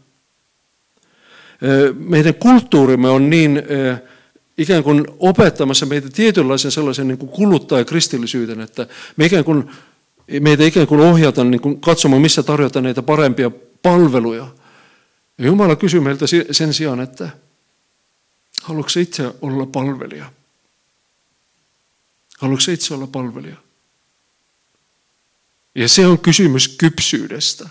meidän 1.95 2.35
kulttuurimme 2.35 3.09
on 3.09 3.31
niin 3.31 3.63
ikään 4.59 4.83
kuin 4.83 5.05
opettamassa 5.19 5.87
meitä 5.87 6.09
tietynlaisen 6.11 6.71
sellaisen 6.71 7.09
niin 7.09 7.19
kuin 7.19 7.31
kuluttajakristillisyyden, 7.31 8.61
että 8.61 8.87
me 9.17 9.27
ikään 9.27 9.45
kuin, 9.45 9.71
meitä 10.41 10.65
ikään 10.65 10.87
kuin 10.87 11.01
ohjataan 11.01 11.51
niin 11.51 11.61
kuin 11.61 11.81
katsomaan, 11.81 12.23
missä 12.23 12.43
tarjotaan 12.43 12.83
näitä 12.83 13.03
parempia 13.03 13.51
palveluja. 13.83 14.47
Ja 15.39 15.47
Jumala 15.47 15.77
kysyy 15.77 16.01
meiltä 16.01 16.27
sen 16.51 16.75
sijaan, 16.75 17.01
että 17.01 17.31
haluatko 18.63 19.01
itse 19.01 19.35
olla 19.43 19.67
palvelija? 19.67 20.33
Haluatko 22.39 22.71
itse 22.71 22.95
olla 22.95 23.07
palvelija? 23.07 23.57
Ja 25.75 25.89
se 25.89 26.07
on 26.07 26.19
kysymys 26.19 26.69
kypsyydestä. 26.69 27.69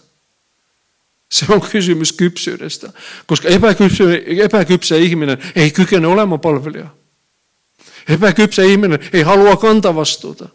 Se 1.31 1.45
on 1.49 1.61
kysymys 1.61 2.13
kypsyydestä, 2.13 2.93
koska 3.25 3.47
epäkypsä, 3.47 4.03
epäkypsä 4.43 4.95
ihminen 4.95 5.37
ei 5.55 5.71
kykene 5.71 6.07
olemaan 6.07 6.39
palvelija. 6.39 6.87
Epäkypsä 8.09 8.63
ihminen 8.63 8.99
ei 9.13 9.21
halua 9.21 9.57
kantaa 9.57 9.95
vastuuta. 9.95 10.49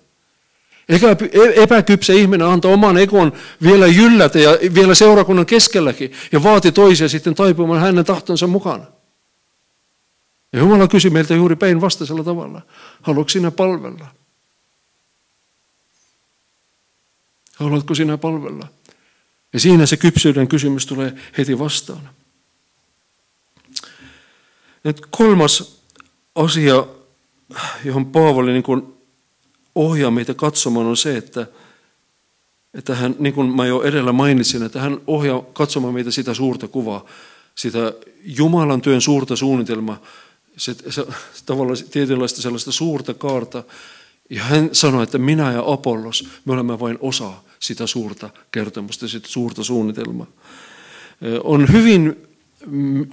Epäkypsä 1.54 2.12
ihminen 2.12 2.46
antaa 2.46 2.70
oman 2.70 2.98
ekon 2.98 3.32
vielä 3.62 3.86
jyllätä 3.86 4.38
ja 4.38 4.50
vielä 4.74 4.94
seurakunnan 4.94 5.46
keskelläkin 5.46 6.12
ja 6.32 6.42
vaati 6.42 6.72
toisia 6.72 7.08
sitten 7.08 7.34
taipumaan 7.34 7.80
hänen 7.80 8.04
tahtonsa 8.04 8.46
mukana. 8.46 8.84
Ja 10.52 10.58
Jumala 10.58 10.88
kysyi 10.88 11.10
meiltä 11.10 11.34
juuri 11.34 11.56
päinvastaisella 11.56 12.24
tavalla. 12.24 12.62
Haluatko 13.02 13.28
sinä 13.28 13.50
palvella? 13.50 14.06
Haluatko 17.56 17.94
sinä 17.94 18.18
palvella? 18.18 18.68
Ja 19.55 19.61
siinä 19.61 19.86
se 19.86 19.96
kypsyyden 19.96 20.48
kysymys 20.48 20.86
tulee 20.86 21.14
heti 21.38 21.59
vastaan. 21.59 22.11
Nyt 24.84 25.07
kolmas 25.11 25.80
asia, 26.34 26.86
johon 27.84 28.07
Paavali 28.07 28.52
niin 28.52 28.62
kuin 28.62 28.94
ohjaa 29.74 30.11
meitä 30.11 30.34
katsomaan, 30.34 30.86
on 30.86 30.96
se, 30.96 31.16
että, 31.16 31.46
että 32.74 32.94
hän, 32.94 33.16
niin 33.18 33.34
kuin 33.34 33.57
mä 33.57 33.66
jo 33.66 33.82
edellä 33.82 34.12
mainitsin, 34.12 34.62
että 34.62 34.80
hän 34.80 35.00
ohjaa 35.07 35.42
katsomaan 35.52 35.94
meitä 35.94 36.11
sitä 36.11 36.34
suurta 36.34 36.68
kuvaa, 36.68 37.05
sitä 37.55 37.92
Jumalan 38.24 38.80
työn 38.80 39.00
suurta 39.00 39.36
suunnitelmaa, 39.36 40.00
se, 40.57 40.74
se, 40.90 41.07
tavallaan 41.46 41.78
tietynlaista 41.90 42.42
sellaista 42.42 42.72
suurta 42.72 43.14
kaarta, 43.14 43.62
Ja 44.30 44.42
hän 44.42 44.70
sanoi, 44.72 45.02
että 45.02 45.18
minä 45.18 45.52
ja 45.52 45.62
Apollos, 45.66 46.28
me 46.44 46.52
olemme 46.52 46.80
vain 46.80 46.98
osa 47.00 47.32
sitä 47.64 47.86
suurta 47.86 48.30
kertomusta, 48.52 49.08
sitä 49.08 49.28
suurta 49.28 49.64
suunnitelmaa. 49.64 50.26
On 51.44 51.72
hyvin 51.72 52.16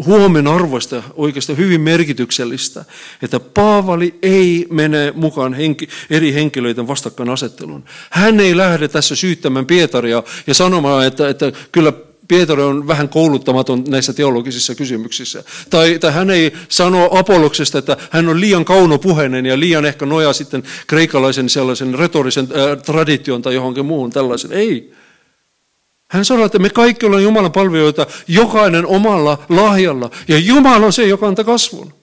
huomenarvoista, 0.06 1.04
oikeastaan 1.14 1.58
hyvin 1.58 1.82
merkityksellistä, 1.82 2.86
että 3.22 3.40
Paavali 3.40 4.20
ei 4.22 4.68
mene 4.70 5.14
mukaan 5.16 5.54
henki, 5.54 5.90
eri 6.10 6.34
henkilöiden 6.34 6.88
vastakkainasetteluun. 6.88 7.84
Hän 8.10 8.40
ei 8.40 8.58
lähde 8.58 8.88
tässä 8.88 9.16
syyttämään 9.16 9.66
Pietaria 9.66 10.24
ja 10.48 10.54
sanomaan, 10.54 11.08
että, 11.08 11.30
että 11.30 11.52
kyllä 11.72 11.94
Pietari 12.32 12.62
on 12.62 12.88
vähän 12.88 13.10
kouluttamaton 13.10 13.84
näissä 13.88 14.14
teologisissa 14.14 14.76
kysymyksissä. 14.76 15.44
Tai, 15.70 16.00
tai 16.00 16.12
hän 16.12 16.30
ei 16.30 16.54
sano 16.70 17.10
Apolloksesta, 17.12 17.78
että 17.78 17.98
hän 18.12 18.30
on 18.30 18.42
liian 18.42 18.66
kaunopuheinen 18.66 19.46
ja 19.46 19.60
liian 19.60 19.86
ehkä 19.86 20.06
nojaa 20.06 20.34
sitten 20.34 20.64
kreikkalaisen 20.88 21.50
sellaisen 21.50 21.96
retorisen 21.96 22.48
äh, 22.52 22.84
tradition 22.86 23.42
tai 23.42 23.56
johonkin 23.56 23.86
muuhun 23.86 24.12
tällaisen. 24.12 24.52
Ei. 24.52 24.94
Hän 26.10 26.26
sanoi, 26.26 26.46
että 26.46 26.60
me 26.60 26.70
kaikki 26.70 27.06
olemme 27.06 27.24
Jumalan 27.24 27.52
palvelijoita, 27.52 28.08
jokainen 28.28 28.86
omalla 28.86 29.38
lahjalla. 29.50 30.10
Ja 30.28 30.38
Jumala 30.38 30.86
on 30.86 30.94
se, 30.94 31.08
joka 31.08 31.28
antaa 31.28 31.46
kasvun. 31.46 31.94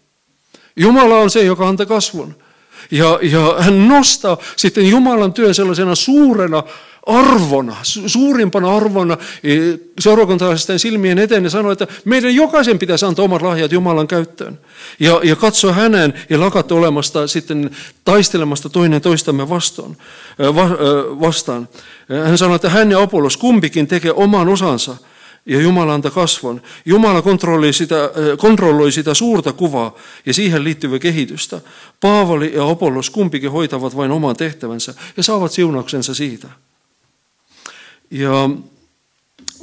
Jumala 0.76 1.18
on 1.18 1.30
se, 1.30 1.44
joka 1.44 1.68
antaa 1.68 1.86
kasvun. 1.86 2.36
Ja, 2.90 3.18
ja 3.22 3.54
hän 3.58 3.88
nostaa 3.88 4.36
sitten 4.56 4.88
Jumalan 4.88 5.32
työn 5.32 5.54
sellaisena 5.54 5.94
suurena 5.94 6.62
arvona, 7.08 7.76
suurimpana 7.82 8.76
arvona 8.76 9.18
e, 9.44 9.56
seurakuntalaisten 10.00 10.78
silmien 10.78 11.18
eteen 11.18 11.44
ja 11.44 11.50
sanoi, 11.50 11.72
että 11.72 11.86
meidän 12.04 12.34
jokaisen 12.34 12.78
pitäisi 12.78 13.06
antaa 13.06 13.24
omat 13.24 13.42
lahjat 13.42 13.72
Jumalan 13.72 14.08
käyttöön. 14.08 14.58
Ja, 15.00 15.20
ja 15.22 15.36
katsoa 15.36 15.72
hänen 15.72 16.14
ja 16.30 16.40
lakata 16.40 16.74
olemasta 16.74 17.26
sitten 17.26 17.70
taistelemasta 18.04 18.68
toinen 18.68 19.02
toistamme 19.02 19.48
vastaan. 19.48 19.96
vastaan. 21.20 21.68
Hän 22.24 22.38
sanoi, 22.38 22.56
että 22.56 22.68
hän 22.70 22.90
ja 22.90 23.02
Apollos 23.02 23.36
kumpikin 23.36 23.86
tekee 23.86 24.12
oman 24.12 24.48
osansa 24.48 24.96
ja 25.48 25.60
Jumala 25.60 25.94
antaa 25.94 26.10
kasvon. 26.10 26.62
Jumala 26.84 27.22
kontrolloi 27.22 27.72
sitä, 27.72 28.10
kontrolloi 28.38 28.92
sitä 28.92 29.14
suurta 29.14 29.52
kuvaa 29.52 29.94
ja 30.26 30.34
siihen 30.34 30.64
liittyvää 30.64 30.98
kehitystä. 30.98 31.60
Paavali 32.00 32.52
ja 32.54 32.68
Apollos 32.68 33.10
kumpikin 33.10 33.50
hoitavat 33.50 33.96
vain 33.96 34.10
oman 34.10 34.36
tehtävänsä 34.36 34.94
ja 35.16 35.22
saavat 35.22 35.52
siunauksensa 35.52 36.14
siitä. 36.14 36.48
Ja 38.10 38.50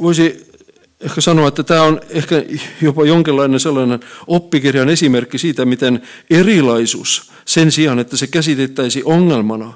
voisi 0.02 0.52
ehkä 1.00 1.22
sanoa, 1.22 1.48
että 1.48 1.64
tämä 1.64 1.84
on 1.84 2.02
ehkä 2.10 2.44
jopa 2.82 3.06
jonkinlainen 3.06 3.60
sellainen 3.60 4.00
oppikirjan 4.28 4.90
esimerkki 4.90 5.38
siitä, 5.38 5.66
miten 5.66 6.02
erilaisuus 6.30 7.32
sen 7.46 7.72
sijaan, 7.72 8.00
että 8.00 8.18
se 8.18 8.28
käsitettäisiin 8.28 9.06
ongelmana, 9.06 9.74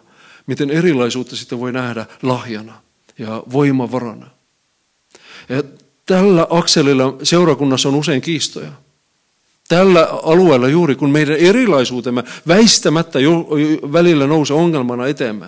miten 0.47 0.70
erilaisuutta 0.70 1.36
sitten 1.36 1.60
voi 1.60 1.72
nähdä 1.72 2.05
lahjana 2.22 2.82
ja 3.18 3.43
voimavarana. 3.51 4.28
Ja 5.49 5.64
tällä 6.10 6.47
akselilla 6.49 7.16
seurakunnassa 7.24 7.89
on 7.89 7.95
usein 7.95 8.22
kiistoja. 8.22 8.72
Tällä 9.68 10.07
alueella 10.24 10.68
juuri, 10.68 10.95
kun 10.95 11.10
meidän 11.10 11.36
erilaisuutemme 11.36 12.24
väistämättä 12.47 13.20
välillä 13.93 14.28
nousee 14.28 14.57
ongelmana 14.57 15.07
eteemme, 15.07 15.45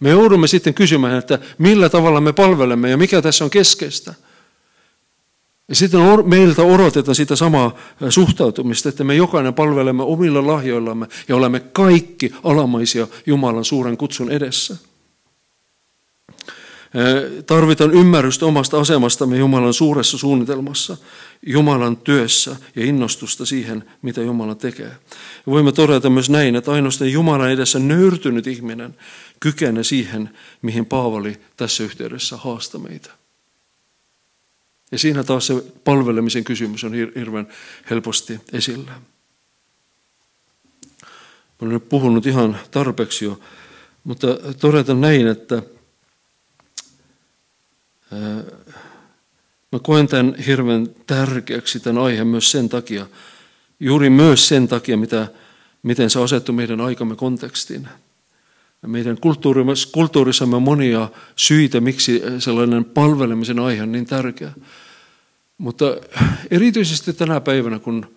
me 0.00 0.10
joudumme 0.10 0.46
sitten 0.46 0.74
kysymään, 0.74 1.18
että 1.18 1.38
millä 1.58 1.88
tavalla 1.88 2.20
me 2.20 2.32
palvelemme 2.32 2.90
ja 2.90 2.96
mikä 2.96 3.22
tässä 3.22 3.44
on 3.44 3.50
keskeistä. 3.50 4.14
Ja 5.68 5.74
sitten 5.74 6.00
meiltä 6.24 6.62
odotetaan 6.62 7.14
sitä 7.14 7.36
samaa 7.36 7.76
suhtautumista, 8.08 8.88
että 8.88 9.04
me 9.04 9.14
jokainen 9.14 9.54
palvelemme 9.54 10.02
omilla 10.02 10.46
lahjoillamme 10.46 11.06
ja 11.28 11.36
olemme 11.36 11.60
kaikki 11.60 12.34
alamaisia 12.44 13.06
Jumalan 13.26 13.64
suuren 13.64 13.96
kutsun 13.96 14.30
edessä. 14.30 14.76
Tarvitaan 17.46 17.90
ymmärrystä 17.90 18.46
omasta 18.46 18.80
asemastamme 18.80 19.36
Jumalan 19.36 19.74
suuressa 19.74 20.18
suunnitelmassa, 20.18 20.96
Jumalan 21.46 21.96
työssä 21.96 22.56
ja 22.76 22.84
innostusta 22.84 23.46
siihen, 23.46 23.84
mitä 24.02 24.20
Jumala 24.20 24.54
tekee. 24.54 24.86
Ja 24.86 25.46
voimme 25.46 25.72
todeta 25.72 26.10
myös 26.10 26.30
näin, 26.30 26.56
että 26.56 26.72
ainoastaan 26.72 27.12
Jumalan 27.12 27.50
edessä 27.50 27.78
nöyrtynyt 27.78 28.46
ihminen 28.46 28.96
kykenee 29.40 29.84
siihen, 29.84 30.30
mihin 30.62 30.86
Paavali 30.86 31.40
tässä 31.56 31.84
yhteydessä 31.84 32.36
haastaa 32.36 32.80
meitä. 32.80 33.10
Ja 34.92 34.98
siinä 34.98 35.24
taas 35.24 35.46
se 35.46 35.64
palvelemisen 35.84 36.44
kysymys 36.44 36.84
on 36.84 36.94
hirveän 36.94 37.48
helposti 37.90 38.40
esillä. 38.52 38.92
Olen 41.62 41.74
nyt 41.74 41.88
puhunut 41.88 42.26
ihan 42.26 42.58
tarpeeksi 42.70 43.24
jo, 43.24 43.40
mutta 44.04 44.26
todeta 44.60 44.94
näin, 44.94 45.26
että 45.26 45.62
Mä 49.72 49.78
koen 49.82 50.06
tämän 50.06 50.34
hirveän 50.46 50.88
tärkeäksi 51.06 51.80
tämän 51.80 52.02
aiheen 52.02 52.26
myös 52.26 52.50
sen 52.50 52.68
takia, 52.68 53.06
juuri 53.80 54.10
myös 54.10 54.48
sen 54.48 54.68
takia, 54.68 54.96
mitä, 54.96 55.28
miten 55.82 56.10
se 56.10 56.20
asettuu 56.20 56.54
meidän 56.54 56.80
aikamme 56.80 57.16
kontekstiin. 57.16 57.88
Meidän 58.86 59.18
kulttuurissamme 59.92 60.56
on 60.56 60.62
monia 60.62 61.08
syitä, 61.36 61.80
miksi 61.80 62.22
sellainen 62.38 62.84
palvelemisen 62.84 63.58
aihe 63.58 63.82
on 63.82 63.92
niin 63.92 64.06
tärkeä. 64.06 64.52
Mutta 65.58 65.84
erityisesti 66.50 67.12
tänä 67.12 67.40
päivänä, 67.40 67.78
kun, 67.78 68.16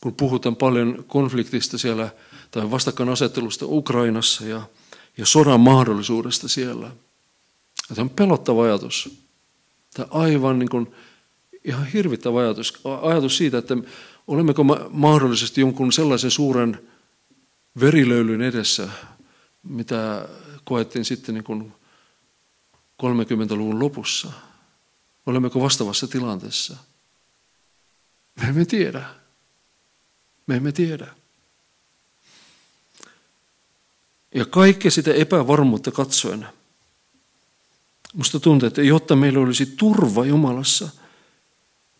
kun 0.00 0.14
puhutaan 0.14 0.56
paljon 0.56 1.04
konfliktista 1.06 1.78
siellä 1.78 2.10
tai 2.50 2.70
vastakkainasettelusta 2.70 3.66
Ukrainassa 3.68 4.44
ja, 4.44 4.62
ja 5.16 5.26
sodan 5.26 5.60
mahdollisuudesta 5.60 6.48
siellä, 6.48 6.90
Tämä 7.94 8.02
on 8.02 8.10
pelottava 8.10 8.62
ajatus. 8.62 9.24
Tämä 9.94 10.08
aivan 10.10 10.58
niin 10.58 10.68
kuin, 10.68 10.94
ihan 11.64 11.86
hirvittävä 11.86 12.40
ajatus. 12.40 12.80
Ajatus 13.02 13.36
siitä, 13.36 13.58
että 13.58 13.76
olemmeko 14.26 14.64
mahdollisesti 14.90 15.60
jonkun 15.60 15.92
sellaisen 15.92 16.30
suuren 16.30 16.88
verilöylyn 17.80 18.42
edessä, 18.42 18.88
mitä 19.62 20.28
koettiin 20.64 21.04
sitten 21.04 21.34
niin 21.34 21.44
kuin 21.44 21.72
30-luvun 23.02 23.80
lopussa. 23.80 24.32
Olemmeko 25.26 25.60
vastaavassa 25.60 26.08
tilanteessa? 26.08 26.76
Me 28.40 28.48
emme 28.48 28.64
tiedä. 28.64 29.04
Me 30.46 30.56
emme 30.56 30.72
tiedä. 30.72 31.06
Ja 34.34 34.44
kaikki 34.44 34.90
sitä 34.90 35.14
epävarmuutta 35.14 35.90
katsoen, 35.90 36.46
musta 38.12 38.40
tuntuu, 38.40 38.66
että 38.66 38.82
jotta 38.82 39.16
meillä 39.16 39.40
olisi 39.40 39.66
turva 39.66 40.26
Jumalassa, 40.26 40.88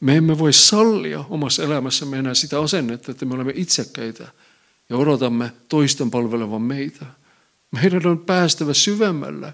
me 0.00 0.16
emme 0.16 0.38
voi 0.38 0.52
sallia 0.52 1.24
omassa 1.30 1.62
elämässämme 1.62 2.18
enää 2.18 2.34
sitä 2.34 2.60
asennetta, 2.60 3.10
että 3.10 3.24
me 3.26 3.34
olemme 3.34 3.52
itsekkäitä 3.56 4.28
ja 4.88 4.96
odotamme 4.96 5.52
toisten 5.68 6.10
palvelevan 6.10 6.62
meitä. 6.62 7.06
Meidän 7.70 8.06
on 8.06 8.18
päästävä 8.18 8.74
syvemmällä 8.74 9.52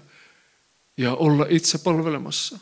ja 0.97 1.13
olla 1.13 1.45
itse 1.49 1.77
palvelemassa. 1.77 2.59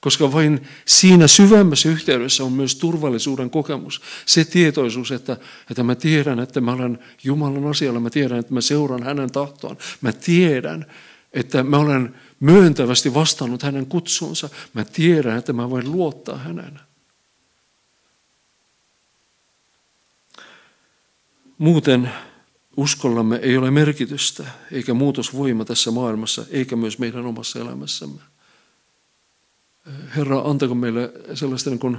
Koska 0.00 0.32
vain 0.32 0.68
siinä 0.86 1.26
syvemmässä 1.26 1.88
yhteydessä 1.88 2.44
on 2.44 2.52
myös 2.52 2.76
turvallisuuden 2.76 3.50
kokemus. 3.50 4.02
Se 4.26 4.44
tietoisuus, 4.44 5.12
että, 5.12 5.36
että 5.70 5.82
mä 5.82 5.94
tiedän, 5.94 6.40
että 6.40 6.60
mä 6.60 6.72
olen 6.72 6.98
Jumalan 7.24 7.66
asialla. 7.66 8.00
Mä 8.00 8.10
tiedän, 8.10 8.38
että 8.38 8.54
mä 8.54 8.60
seuraan 8.60 9.02
hänen 9.02 9.32
tahtoon. 9.32 9.78
Mä 10.00 10.12
tiedän, 10.12 10.86
että 11.32 11.62
mä 11.62 11.78
olen 11.78 12.14
myöntävästi 12.40 13.14
vastannut 13.14 13.62
hänen 13.62 13.86
kutsuunsa. 13.86 14.48
Mä 14.74 14.84
tiedän, 14.84 15.38
että 15.38 15.52
mä 15.52 15.70
voin 15.70 15.92
luottaa 15.92 16.38
häneen. 16.38 16.80
Muuten 21.58 22.10
uskollamme 22.76 23.36
ei 23.36 23.56
ole 23.56 23.70
merkitystä 23.70 24.44
eikä 24.72 24.94
muutosvoima 24.94 25.64
tässä 25.64 25.90
maailmassa 25.90 26.44
eikä 26.50 26.76
myös 26.76 26.98
meidän 26.98 27.26
omassa 27.26 27.58
elämässämme. 27.58 28.20
Herra, 30.16 30.40
antako 30.40 30.74
meille 30.74 31.12
sellaista 31.34 31.70
niin 31.70 31.80
kuin 31.80 31.98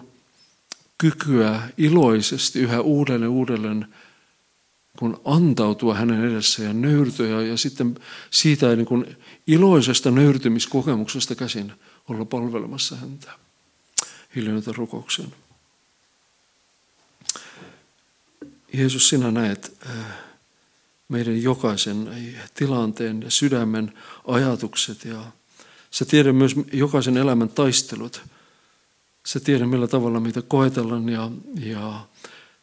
kykyä 0.98 1.62
iloisesti 1.78 2.60
yhä 2.60 2.82
uudelleen 2.82 3.32
uudelleen 3.32 3.88
kun 5.00 5.22
antautua 5.26 5.96
hänen 5.96 6.32
edessä 6.32 6.64
ja 6.64 6.74
nöyrtyä 6.74 7.42
ja 7.42 7.58
sitten 7.58 7.96
siitä 8.30 8.76
niin 8.76 8.86
kuin 8.86 9.18
iloisesta 9.48 10.12
nöyrtymiskokemuksesta 10.12 11.36
käsin 11.36 11.74
olla 12.10 12.26
palvelemassa 12.26 12.96
häntä. 12.96 13.32
Hiljennetä 14.36 14.72
rukouksen. 14.76 15.34
Jeesus, 18.74 19.10
sinä 19.10 19.32
näet 19.32 19.78
äh, 19.90 19.96
meidän 21.10 21.44
jokaisen 21.44 22.10
tilanteen 22.54 23.22
ja 23.22 23.32
sydämen 23.32 23.94
ajatukset 24.28 25.06
ja 25.06 25.32
sä 25.92 26.06
tiedät 26.06 26.36
myös 26.36 26.56
jokaisen 26.74 27.18
elämän 27.18 27.50
taistelut. 27.50 28.22
Sä 29.26 29.40
tiedät 29.40 29.70
millä 29.70 29.88
tavalla 29.88 30.20
meitä 30.20 30.42
koetellaan 30.42 31.10
ja, 31.10 31.32
ja 31.60 32.08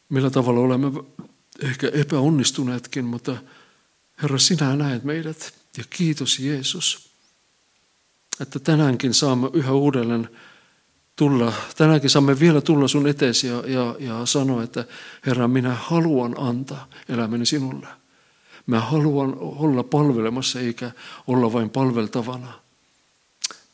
millä 0.09 0.29
tavalla 0.29 0.59
olemme 0.59 1.03
ehkä 1.61 1.87
epäonnistuneetkin, 1.93 3.05
mutta 3.05 3.37
Herra, 4.21 4.37
sinä 4.37 4.75
näet 4.75 5.03
meidät 5.03 5.58
ja 5.77 5.83
kiitos 5.89 6.39
Jeesus, 6.39 7.09
että 8.41 8.59
tänäänkin 8.59 9.13
saamme 9.13 9.49
yhä 9.53 9.71
uudelleen 9.71 10.29
tulla, 11.15 11.53
tänäänkin 11.77 12.09
saamme 12.09 12.39
vielä 12.39 12.61
tulla 12.61 12.87
sun 12.87 13.07
eteesi 13.07 13.47
ja, 13.47 13.63
ja, 13.67 13.95
ja 13.99 14.25
sanoa, 14.25 14.63
että 14.63 14.85
Herra, 15.25 15.47
minä 15.47 15.73
haluan 15.73 16.35
antaa 16.37 16.87
elämäni 17.09 17.45
sinulle. 17.45 17.87
Mä 18.65 18.79
haluan 18.79 19.37
olla 19.39 19.83
palvelemassa 19.83 20.59
eikä 20.59 20.91
olla 21.27 21.53
vain 21.53 21.69
palveltavana. 21.69 22.53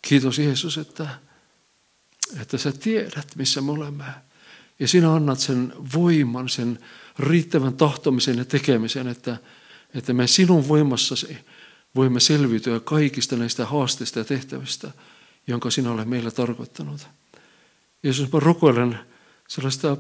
Kiitos 0.01 0.39
Jeesus, 0.39 0.77
että, 0.77 1.07
että 2.41 2.57
sä 2.57 2.71
tiedät, 2.71 3.27
missä 3.35 3.61
me 3.61 3.71
olemme. 3.71 4.05
Ja 4.79 4.87
sinä 4.87 5.13
annat 5.13 5.39
sen 5.39 5.73
voiman, 5.93 6.49
sen 6.49 6.79
riittävän 7.19 7.73
tahtomisen 7.73 8.37
ja 8.37 8.45
tekemisen, 8.45 9.07
että, 9.07 9.37
että 9.93 10.13
me 10.13 10.27
sinun 10.27 10.67
voimassasi 10.67 11.37
voimme 11.95 12.19
selviytyä 12.19 12.79
kaikista 12.79 13.35
näistä 13.35 13.65
haasteista 13.65 14.19
ja 14.19 14.25
tehtävistä, 14.25 14.91
jonka 15.47 15.71
sinä 15.71 15.91
olet 15.91 16.09
meille 16.09 16.31
tarkoittanut. 16.31 17.07
Jeesus, 18.03 18.31
mä 18.31 18.39
rukoilen 18.39 18.99
sellaista, 19.47 19.97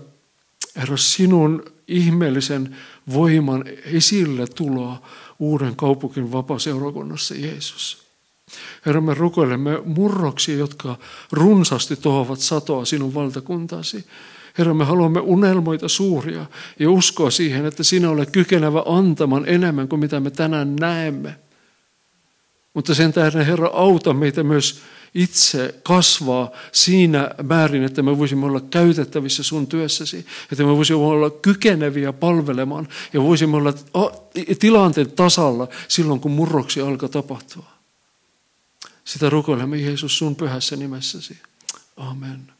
Herra, 0.75 0.97
sinun 0.97 1.63
ihmeellisen 1.87 2.75
voiman 3.13 3.63
esille 3.85 4.47
tuloa 4.47 5.01
uuden 5.39 5.75
kaupunkin 5.75 6.31
vapaa-seurakunnassa, 6.31 7.35
Jeesus. 7.35 8.05
Herra, 8.85 9.01
me 9.01 9.13
rukoilemme 9.13 9.81
murroksia, 9.85 10.57
jotka 10.57 10.97
runsaasti 11.31 11.95
tohovat 11.95 12.39
satoa 12.39 12.85
sinun 12.85 13.13
valtakuntasi. 13.13 14.05
Herra, 14.57 14.73
me 14.73 14.85
haluamme 14.85 15.19
unelmoita 15.19 15.87
suuria 15.87 16.45
ja 16.79 16.89
uskoa 16.89 17.31
siihen, 17.31 17.65
että 17.65 17.83
sinä 17.83 18.09
olet 18.09 18.31
kykenevä 18.31 18.83
antamaan 18.85 19.43
enemmän 19.47 19.87
kuin 19.87 19.99
mitä 19.99 20.19
me 20.19 20.31
tänään 20.31 20.75
näemme. 20.75 21.44
Mutta 22.75 22.95
sen 22.95 23.13
tähden, 23.13 23.45
Herra, 23.45 23.67
auta 23.67 24.13
meitä 24.13 24.43
myös 24.43 24.81
itse 25.15 25.75
kasvaa 25.83 26.51
siinä 26.71 27.29
määrin, 27.43 27.83
että 27.83 28.01
me 28.01 28.17
voisimme 28.17 28.45
olla 28.45 28.61
käytettävissä 28.61 29.43
sun 29.43 29.67
työssäsi, 29.67 30.25
että 30.51 30.63
me 30.63 30.75
voisimme 30.77 31.03
olla 31.03 31.29
kykeneviä 31.29 32.13
palvelemaan 32.13 32.87
ja 33.13 33.21
voisimme 33.21 33.57
olla 33.57 33.73
tilanteen 34.59 35.11
tasalla 35.11 35.67
silloin, 35.87 36.19
kun 36.19 36.31
murroksia 36.31 36.87
alkaa 36.87 37.09
tapahtua. 37.09 37.65
Sitä 39.05 39.29
rukoilemme 39.29 39.77
Jeesus 39.77 40.17
sun 40.17 40.35
pyhässä 40.35 40.75
nimessäsi. 40.75 41.37
Amen. 41.97 42.54